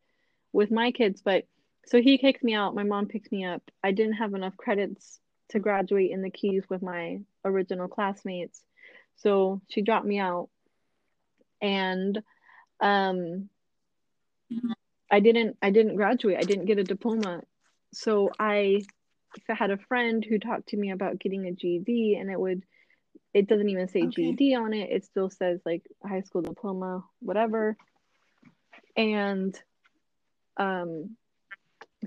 [0.52, 1.22] with my kids.
[1.22, 1.44] But
[1.86, 2.74] so he kicked me out.
[2.74, 3.62] My mom picked me up.
[3.82, 5.20] I didn't have enough credits
[5.50, 8.62] to graduate in the Keys with my original classmates.
[9.16, 10.48] So she dropped me out.
[11.60, 12.22] And
[12.80, 13.48] um
[15.10, 16.38] I didn't I didn't graduate.
[16.38, 17.42] I didn't get a diploma.
[17.92, 18.82] So I
[19.48, 22.64] had a friend who talked to me about getting a GED and it would
[23.34, 24.32] it doesn't even say okay.
[24.32, 24.90] GED on it.
[24.90, 27.76] It still says like high school diploma, whatever.
[28.96, 29.58] And
[30.56, 31.16] um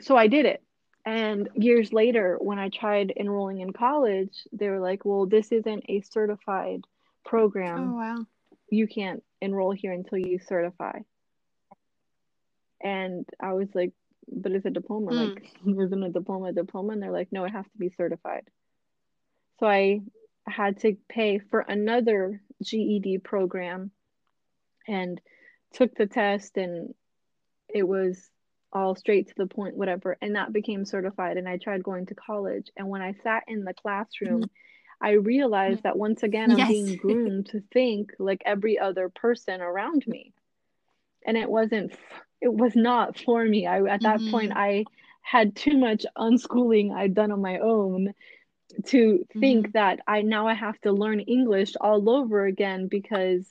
[0.01, 0.63] so I did it.
[1.05, 5.85] And years later when I tried enrolling in college, they were like, "Well, this isn't
[5.87, 6.81] a certified
[7.23, 7.93] program.
[7.93, 8.25] Oh wow.
[8.69, 10.99] You can't enroll here until you certify."
[12.81, 13.93] And I was like,
[14.27, 15.11] "But it's a diploma.
[15.11, 15.35] Mm.
[15.35, 15.53] Like,
[15.85, 18.49] isn't a diploma a diploma?" And they're like, "No, it has to be certified."
[19.59, 20.01] So I
[20.47, 23.91] had to pay for another GED program.
[24.87, 25.19] And
[25.75, 26.93] took the test and
[27.67, 28.29] it was
[28.75, 32.15] all straight to the point whatever and that became certified and I tried going to
[32.15, 35.05] college and when I sat in the classroom mm-hmm.
[35.05, 36.67] I realized that once again I'm yes.
[36.67, 40.33] being groomed to think like every other person around me
[41.25, 41.93] and it wasn't
[42.41, 44.31] it was not for me I at that mm-hmm.
[44.31, 44.83] point I
[45.21, 48.13] had too much unschooling I'd done on my own
[48.87, 49.71] to think mm-hmm.
[49.71, 53.47] that I now I have to learn English all over again because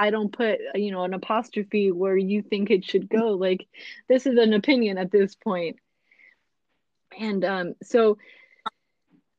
[0.00, 3.68] I don't put you know an apostrophe where you think it should go like
[4.08, 5.76] this is an opinion at this point.
[7.18, 8.18] and um so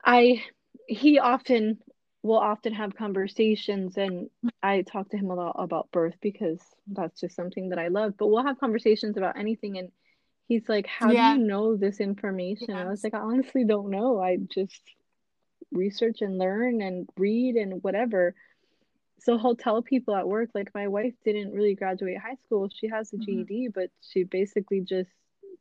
[0.05, 0.43] I
[0.87, 1.79] he often
[2.23, 4.29] will often have conversations and
[4.61, 8.13] I talk to him a lot about birth because that's just something that I love
[8.17, 9.91] but we'll have conversations about anything and
[10.51, 11.33] he's like, How yeah.
[11.33, 12.67] do you know this information?
[12.69, 12.81] Yeah.
[12.81, 14.19] I was like, I honestly don't know.
[14.19, 14.81] I just
[15.71, 18.35] research and learn and read and whatever.
[19.23, 22.69] So he'll tell people at work, like, my wife didn't really graduate high school.
[22.73, 23.43] She has a mm-hmm.
[23.43, 25.11] GED, but she basically just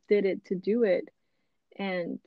[0.09, 1.09] did it to do it.
[1.77, 2.19] And,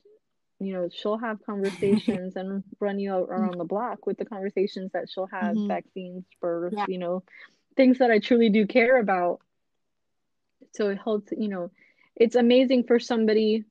[0.59, 4.91] you know, she'll have conversations and run you out around the block with the conversations
[4.93, 5.67] that she'll have mm-hmm.
[5.67, 6.85] vaccines, birth, yeah.
[6.87, 7.23] you know,
[7.75, 9.41] things that I truly do care about.
[10.73, 11.69] So it helps, you know,
[12.15, 13.65] it's amazing for somebody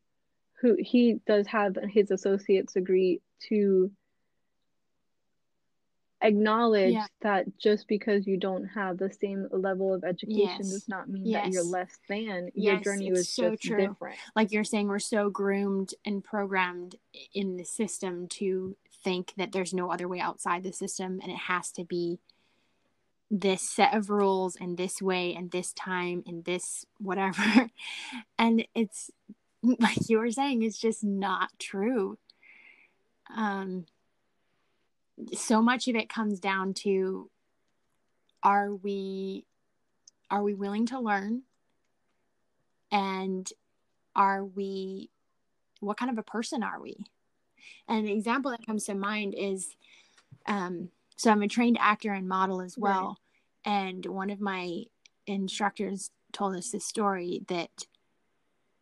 [0.61, 3.91] who he does have his associate's degree to
[6.23, 7.07] acknowledge yeah.
[7.23, 10.71] that just because you don't have the same level of education yes.
[10.71, 11.45] does not mean yes.
[11.45, 13.77] that you're less than yes, your journey was so just true.
[13.77, 16.97] different like you're saying we're so groomed and programmed
[17.35, 21.39] in the system to think that there's no other way outside the system and it
[21.39, 22.19] has to be
[23.31, 27.69] this set of rules and this way and this time and this whatever
[28.39, 29.11] and it's
[29.63, 32.17] like you were saying it's just not true
[33.37, 33.85] um
[35.35, 37.31] so much of it comes down to
[38.43, 39.47] are we
[40.31, 41.43] are we willing to learn?
[42.91, 43.51] And
[44.15, 45.11] are we
[45.81, 46.97] what kind of a person are we?
[47.89, 49.77] And an example that comes to mind is
[50.47, 53.19] um so i'm a trained actor and model as well.
[53.65, 54.85] And one of my
[55.27, 57.71] instructors told us this story that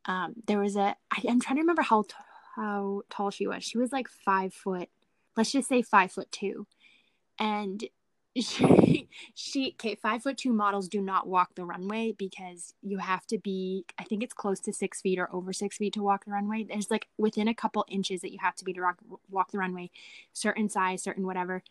[0.07, 2.14] um, there was a I, i'm trying to remember how t-
[2.57, 3.62] how tall she was.
[3.64, 4.89] She was like five foot
[5.37, 6.66] let's just say five foot two.
[7.39, 7.83] And
[8.37, 13.26] she she okay five foot two models do not walk the runway because you have
[13.26, 16.24] to be i think it's close to six feet or over six feet to walk
[16.24, 16.64] the runway.
[16.64, 18.99] There's like within a couple inches that you have to be to walk,
[19.30, 19.91] walk the runway
[20.33, 21.62] certain size certain whatever.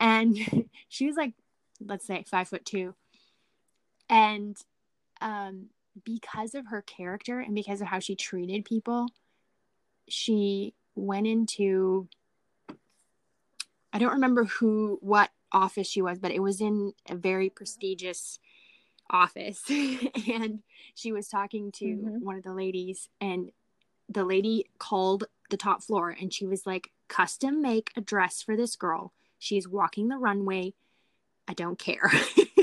[0.00, 0.36] And
[0.88, 1.34] she was like
[1.84, 2.94] let's say five foot two.
[4.08, 4.56] And
[5.20, 5.66] um,
[6.04, 9.08] because of her character and because of how she treated people
[10.08, 12.08] she went into
[13.92, 18.38] i don't remember who what office she was but it was in a very prestigious
[19.10, 20.60] office and
[20.94, 22.24] she was talking to mm-hmm.
[22.24, 23.50] one of the ladies and
[24.08, 28.56] the lady called the top floor and she was like custom make a dress for
[28.56, 30.72] this girl she's walking the runway
[31.48, 32.10] I don't care.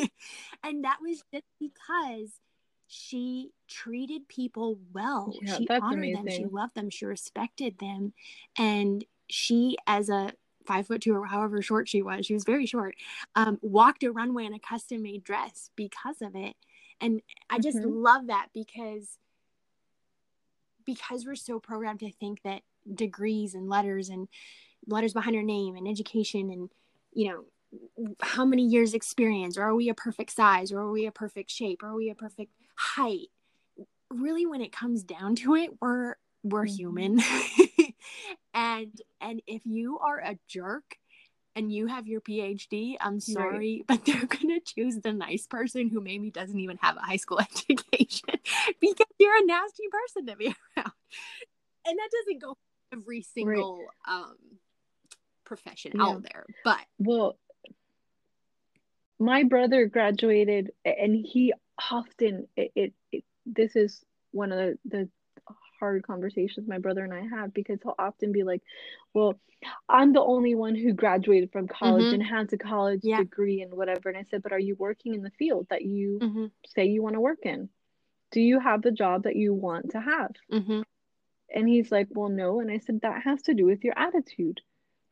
[0.63, 2.29] and that was just because
[2.87, 5.33] she treated people well.
[5.41, 6.25] Yeah, she honored amazing.
[6.25, 6.33] them.
[6.33, 6.89] She loved them.
[6.89, 8.13] She respected them.
[8.57, 10.31] And she, as a
[10.69, 12.95] five foot two or however short she was, she was very short,
[13.35, 16.55] um, walked a runway in a custom made dress because of it.
[17.01, 18.03] And I just mm-hmm.
[18.03, 19.17] love that because
[20.85, 22.61] because we're so programmed to think that
[22.95, 24.27] degrees and letters and
[24.87, 26.69] letters behind our name and education and
[27.13, 31.05] you know how many years experience or are we a perfect size or are we
[31.05, 33.27] a perfect shape or are we a perfect height
[34.09, 36.75] really when it comes down to it we're we're mm-hmm.
[36.75, 37.19] human
[38.53, 40.97] and and if you are a jerk
[41.55, 43.87] and you have your phd i'm sorry right.
[43.87, 47.39] but they're gonna choose the nice person who maybe doesn't even have a high school
[47.69, 48.29] education
[48.81, 50.91] because you're a nasty person to be around
[51.85, 52.57] and that doesn't go
[52.93, 54.15] every single right.
[54.15, 54.35] um
[55.45, 57.37] profession out there but well
[59.19, 61.53] my brother graduated and he
[61.91, 65.09] often it, it, it, this is one of the, the
[65.79, 68.61] hard conversations my brother and I have because he'll often be like,
[69.13, 69.39] Well,
[69.87, 72.15] I'm the only one who graduated from college mm-hmm.
[72.15, 73.17] and has a college yeah.
[73.17, 74.09] degree and whatever.
[74.09, 76.45] And I said, But are you working in the field that you mm-hmm.
[76.67, 77.69] say you want to work in?
[78.31, 80.31] Do you have the job that you want to have?
[80.51, 80.81] Mm-hmm.
[81.53, 82.59] And he's like, Well, no.
[82.59, 84.61] And I said, That has to do with your attitude.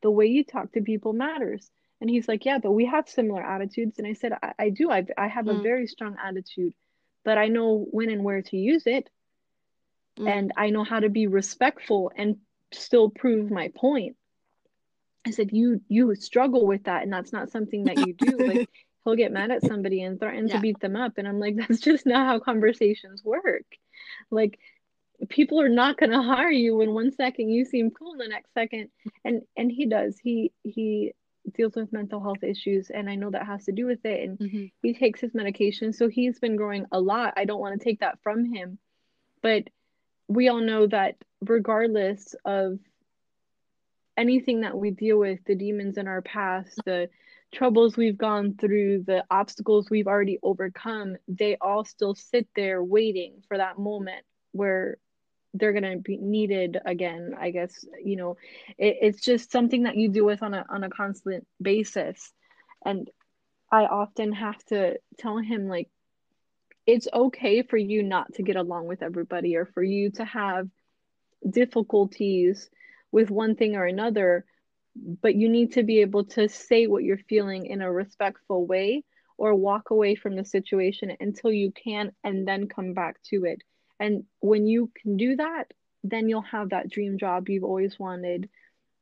[0.01, 1.69] The way you talk to people matters.
[1.99, 3.97] And he's like, Yeah, but we have similar attitudes.
[3.97, 4.91] And I said, I, I do.
[4.91, 5.59] I, I have mm.
[5.59, 6.73] a very strong attitude,
[7.25, 9.09] but I know when and where to use it.
[10.17, 10.29] Mm.
[10.29, 12.37] And I know how to be respectful and
[12.73, 14.15] still prove my point.
[15.25, 18.37] I said, You you struggle with that, and that's not something that you do.
[18.37, 18.69] like
[19.07, 20.55] he'll get mad at somebody and threaten yeah.
[20.55, 23.65] to beat them up and i'm like that's just not how conversations work
[24.29, 24.59] like
[25.29, 28.53] people are not going to hire you when one second you seem cool the next
[28.53, 28.89] second
[29.23, 31.13] and and he does he he
[31.55, 34.37] deals with mental health issues and i know that has to do with it and
[34.37, 34.65] mm-hmm.
[34.81, 38.01] he takes his medication so he's been growing a lot i don't want to take
[38.01, 38.77] that from him
[39.41, 39.63] but
[40.27, 42.79] we all know that regardless of
[44.17, 47.09] anything that we deal with the demons in our past the
[47.53, 53.41] troubles we've gone through the obstacles we've already overcome they all still sit there waiting
[53.47, 54.97] for that moment where
[55.53, 58.37] they're going to be needed again i guess you know.
[58.77, 62.33] It, it's just something that you deal with on a on a constant basis.
[62.85, 63.09] And
[63.71, 65.89] i often have to tell him like
[66.87, 70.67] it's okay for you not to get along with everybody or for you to have
[71.49, 72.69] difficulties
[73.11, 74.45] with one thing or another
[75.21, 79.03] but you need to be able to say what you're feeling in a respectful way
[79.37, 83.61] or walk away from the situation until you can and then come back to it
[83.99, 85.73] and when you can do that,
[86.03, 88.49] then you'll have that dream job you've always wanted.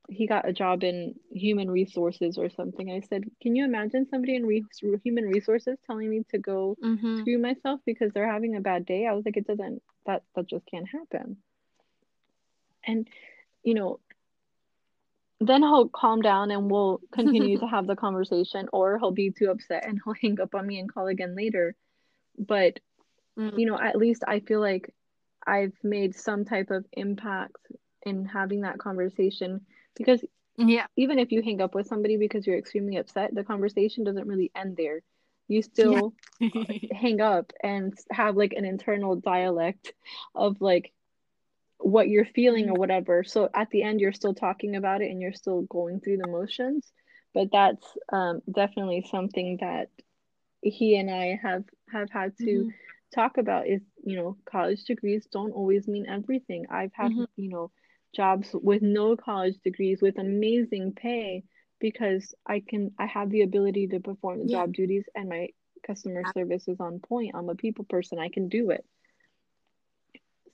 [0.10, 2.92] He got a job in human resources or something.
[2.92, 4.66] I said, Can you imagine somebody in re-
[5.04, 7.20] human resources telling me to go mm-hmm.
[7.20, 9.06] screw myself because they're having a bad day?
[9.06, 11.38] I was like, It doesn't, that, that just can't happen.
[12.86, 13.08] And,
[13.64, 14.00] you know,
[15.40, 19.50] then he'll calm down and we'll continue to have the conversation, or he'll be too
[19.50, 21.76] upset and he'll hang up on me and call again later.
[22.38, 22.80] But
[23.38, 23.58] mm.
[23.58, 24.94] you know at least i feel like
[25.46, 27.58] i've made some type of impact
[28.04, 29.62] in having that conversation
[29.96, 30.24] because
[30.58, 30.88] yeah.
[30.96, 34.52] even if you hang up with somebody because you're extremely upset the conversation doesn't really
[34.56, 35.02] end there.
[35.48, 36.64] You still yeah.
[36.92, 39.94] hang up and have like an internal dialect
[40.34, 40.92] of like
[41.78, 43.24] what you're feeling or whatever.
[43.24, 46.28] So at the end you're still talking about it and you're still going through the
[46.28, 46.92] motions.
[47.34, 49.90] But that's um, definitely something that
[50.72, 52.70] he and i have have had to mm-hmm.
[53.14, 56.66] talk about is you know college degrees don't always mean everything.
[56.70, 57.26] I've had mm-hmm.
[57.36, 57.72] you know
[58.16, 61.44] jobs with no college degrees with amazing pay
[61.80, 64.60] because i can i have the ability to perform the yeah.
[64.60, 65.48] job duties and my
[65.86, 68.86] customer service is on point i'm a people person i can do it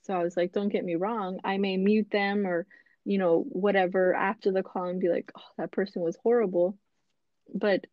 [0.03, 2.65] so i was like don't get me wrong i may mute them or
[3.05, 6.77] you know whatever after the call and be like oh that person was horrible
[7.53, 7.85] but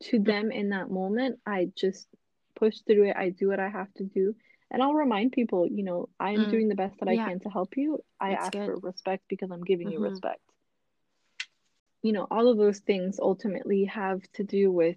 [0.00, 2.08] to them in that moment i just
[2.56, 3.16] push through it.
[3.16, 4.34] I do what I have to do.
[4.70, 6.50] And I'll remind people, you know, I am mm.
[6.50, 7.24] doing the best that yeah.
[7.24, 8.02] I can to help you.
[8.20, 8.66] I That's ask good.
[8.66, 10.02] for respect because I'm giving mm-hmm.
[10.02, 10.40] you respect.
[12.02, 14.96] You know, all of those things ultimately have to do with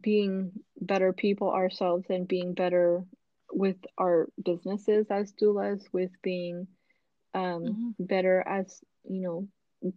[0.00, 3.04] being better people ourselves and being better
[3.52, 6.68] with our businesses as doulas, with being
[7.34, 7.90] um, mm-hmm.
[7.98, 9.48] better as, you know,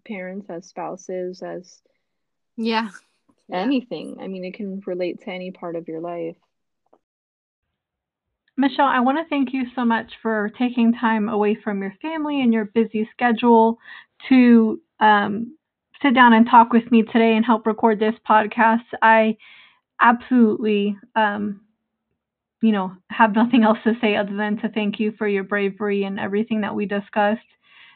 [0.05, 1.81] parents, as spouses, as
[2.55, 2.89] yeah
[3.51, 4.17] anything.
[4.21, 6.37] I mean, it can relate to any part of your life.
[8.57, 12.41] Michelle, I want to thank you so much for taking time away from your family
[12.41, 13.79] and your busy schedule
[14.29, 15.57] to um,
[16.01, 18.83] sit down and talk with me today and help record this podcast.
[19.01, 19.37] I
[19.99, 21.61] absolutely, um,
[22.61, 26.03] you know, have nothing else to say other than to thank you for your bravery
[26.03, 27.41] and everything that we discussed.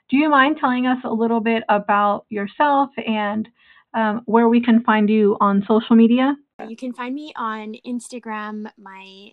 [0.10, 3.48] Do you mind telling us a little bit about yourself and
[3.94, 6.36] um, where we can find you on social media.
[6.68, 8.70] You can find me on Instagram.
[8.78, 9.32] My,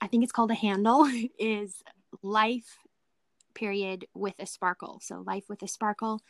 [0.00, 1.06] I think it's called a handle,
[1.38, 1.82] is
[2.22, 2.78] life
[3.54, 5.00] period with a sparkle.
[5.02, 6.20] So life with a sparkle.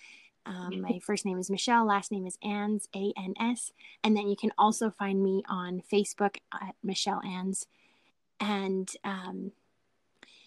[0.47, 3.73] Um, my first name is Michelle, last name is Ans, A N S.
[4.03, 7.67] And then you can also find me on Facebook at Michelle Ans.
[8.41, 9.53] And um,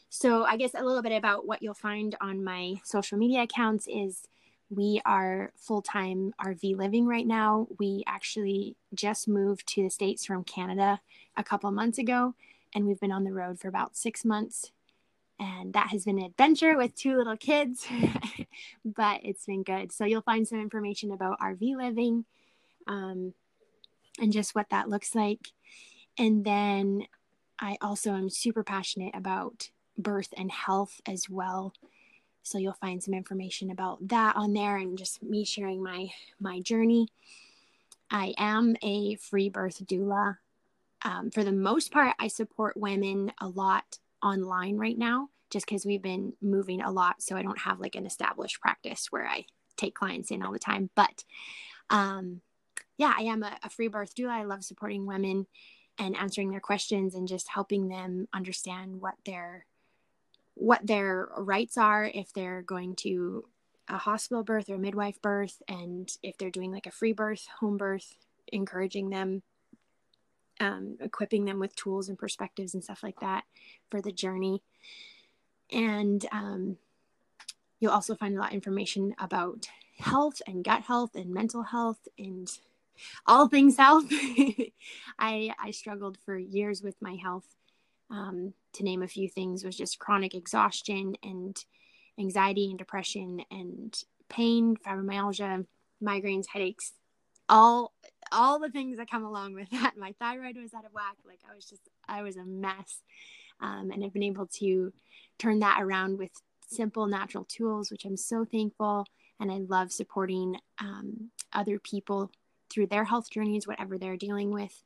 [0.09, 3.88] so I guess a little bit about what you'll find on my social media accounts
[3.88, 4.28] is
[4.70, 7.68] we are full time RV living right now.
[7.80, 11.01] We actually just moved to the States from Canada
[11.36, 12.36] a couple months ago,
[12.74, 14.72] and we've been on the road for about six months.
[15.39, 17.86] And that has been an adventure with two little kids,
[18.86, 19.91] but it's been good.
[19.91, 22.26] So you'll find some information about RV living
[22.88, 23.34] um,
[24.20, 25.51] and just what that looks like.
[26.18, 27.03] And then
[27.59, 31.74] I also am super passionate about birth and health as well.
[32.43, 36.09] So you'll find some information about that on there and just me sharing my
[36.39, 37.09] my journey.
[38.09, 40.38] I am a free birth doula.
[41.03, 45.85] Um, for the most part, I support women a lot online right now, just because
[45.85, 47.21] we've been moving a lot.
[47.21, 49.45] So I don't have like an established practice where I
[49.77, 50.89] take clients in all the time.
[50.95, 51.23] But
[51.89, 52.41] um,
[52.97, 54.31] yeah, I am a, a free birth doula.
[54.31, 55.45] I love supporting women
[55.99, 59.65] and answering their questions and just helping them understand what their
[60.53, 63.45] what their rights are if they're going to
[63.87, 67.45] a hospital birth or a midwife birth and if they're doing like a free birth
[67.59, 68.15] home birth
[68.51, 69.43] encouraging them
[70.59, 73.43] um, equipping them with tools and perspectives and stuff like that
[73.89, 74.61] for the journey.
[75.71, 76.77] And um,
[77.79, 79.67] you'll also find a lot of information about
[79.99, 82.49] health and gut health and mental health and
[83.25, 84.05] all things health.
[85.19, 87.45] I I struggled for years with my health.
[88.09, 91.61] Um, to name a few things, was just chronic exhaustion and
[92.17, 95.65] anxiety and depression and pain, fibromyalgia,
[96.01, 96.93] migraines, headaches,
[97.49, 97.93] all
[98.32, 99.97] all the things that come along with that.
[99.97, 101.17] My thyroid was out of whack.
[101.25, 103.01] Like I was just I was a mess.
[103.59, 104.93] Um, and I've been able to
[105.39, 106.32] turn that around with
[106.67, 109.05] simple natural tools, which I'm so thankful.
[109.39, 112.32] And I love supporting um, other people
[112.69, 114.84] through their health journeys, whatever they're dealing with.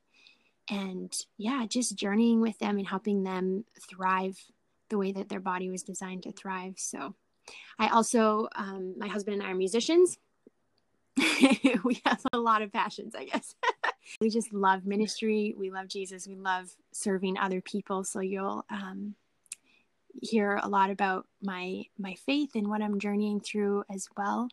[0.69, 4.37] And yeah, just journeying with them and helping them thrive
[4.89, 6.75] the way that their body was designed to thrive.
[6.77, 7.15] So
[7.79, 10.17] I also, um, my husband and I are musicians.
[11.83, 13.55] we have a lot of passions, I guess.
[14.21, 15.53] we just love ministry.
[15.57, 16.27] We love Jesus.
[16.27, 18.03] We love serving other people.
[18.03, 19.15] So you'll um,
[20.21, 24.49] hear a lot about my my faith and what I'm journeying through as well.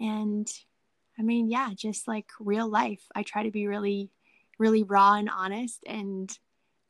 [0.00, 0.48] And
[1.18, 3.02] I mean, yeah, just like real life.
[3.14, 4.10] I try to be really,
[4.58, 6.36] really raw and honest and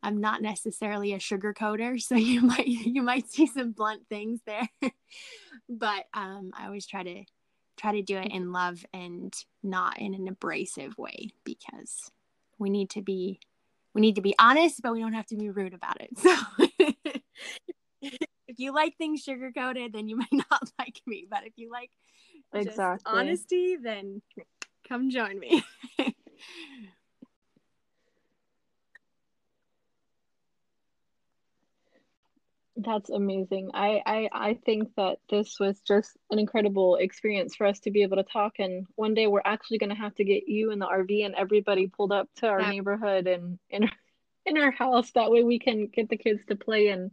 [0.04, 2.00] I'm not necessarily a sugarcoater.
[2.00, 4.68] so you might you might see some blunt things there.
[5.68, 7.24] but um, I always try to
[7.76, 12.10] try to do it in love and not in an abrasive way because
[12.58, 13.40] we need to be
[13.94, 16.10] we need to be honest, but we don't have to be rude about it.
[18.04, 18.10] So
[18.54, 21.26] if you like things sugar coated, then you might not like me.
[21.28, 21.90] But if you like
[22.52, 24.22] exactly honesty, then
[24.88, 25.64] come join me.
[32.76, 33.70] That's amazing.
[33.72, 38.02] I, I I think that this was just an incredible experience for us to be
[38.02, 38.54] able to talk.
[38.58, 41.36] And one day we're actually going to have to get you in the RV and
[41.36, 42.70] everybody pulled up to our yeah.
[42.70, 43.88] neighborhood and in
[44.46, 45.12] in our house.
[45.12, 47.12] That way we can get the kids to play and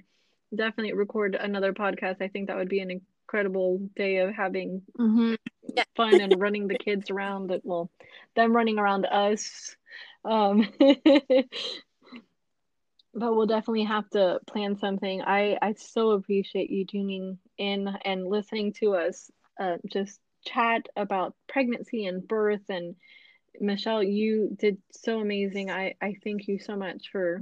[0.54, 2.22] definitely record another podcast.
[2.22, 5.36] I think that would be an incredible day of having mm-hmm.
[5.76, 5.84] yeah.
[5.96, 7.52] fun and running the kids around.
[7.52, 7.92] That well,
[8.36, 9.76] them running around us.
[10.26, 10.68] Um,
[13.14, 15.22] but we'll definitely have to plan something.
[15.22, 21.36] I I so appreciate you tuning in and listening to us uh, just chat about
[21.48, 22.96] pregnancy and birth and
[23.60, 25.70] Michelle, you did so amazing.
[25.70, 27.42] I I thank you so much for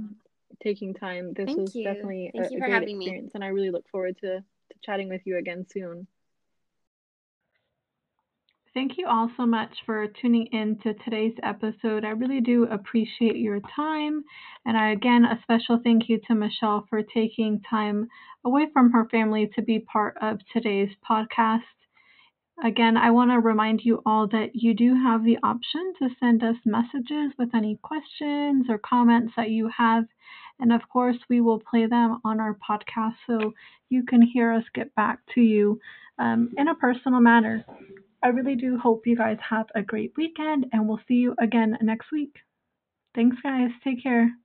[0.62, 1.32] taking time.
[1.32, 1.84] This thank was you.
[1.84, 3.30] definitely thank a, a great experience, me.
[3.34, 6.06] and I really look forward to, to chatting with you again soon.
[8.72, 12.04] Thank you all so much for tuning in to today's episode.
[12.04, 14.22] I really do appreciate your time.
[14.64, 18.08] And I, again, a special thank you to Michelle for taking time
[18.44, 21.62] away from her family to be part of today's podcast.
[22.62, 26.44] Again, I want to remind you all that you do have the option to send
[26.44, 30.04] us messages with any questions or comments that you have.
[30.60, 33.52] And of course, we will play them on our podcast so
[33.88, 35.80] you can hear us get back to you
[36.20, 37.64] um, in a personal manner.
[38.22, 41.78] I really do hope you guys have a great weekend and we'll see you again
[41.82, 42.36] next week.
[43.14, 43.70] Thanks, guys.
[43.84, 44.40] Take care.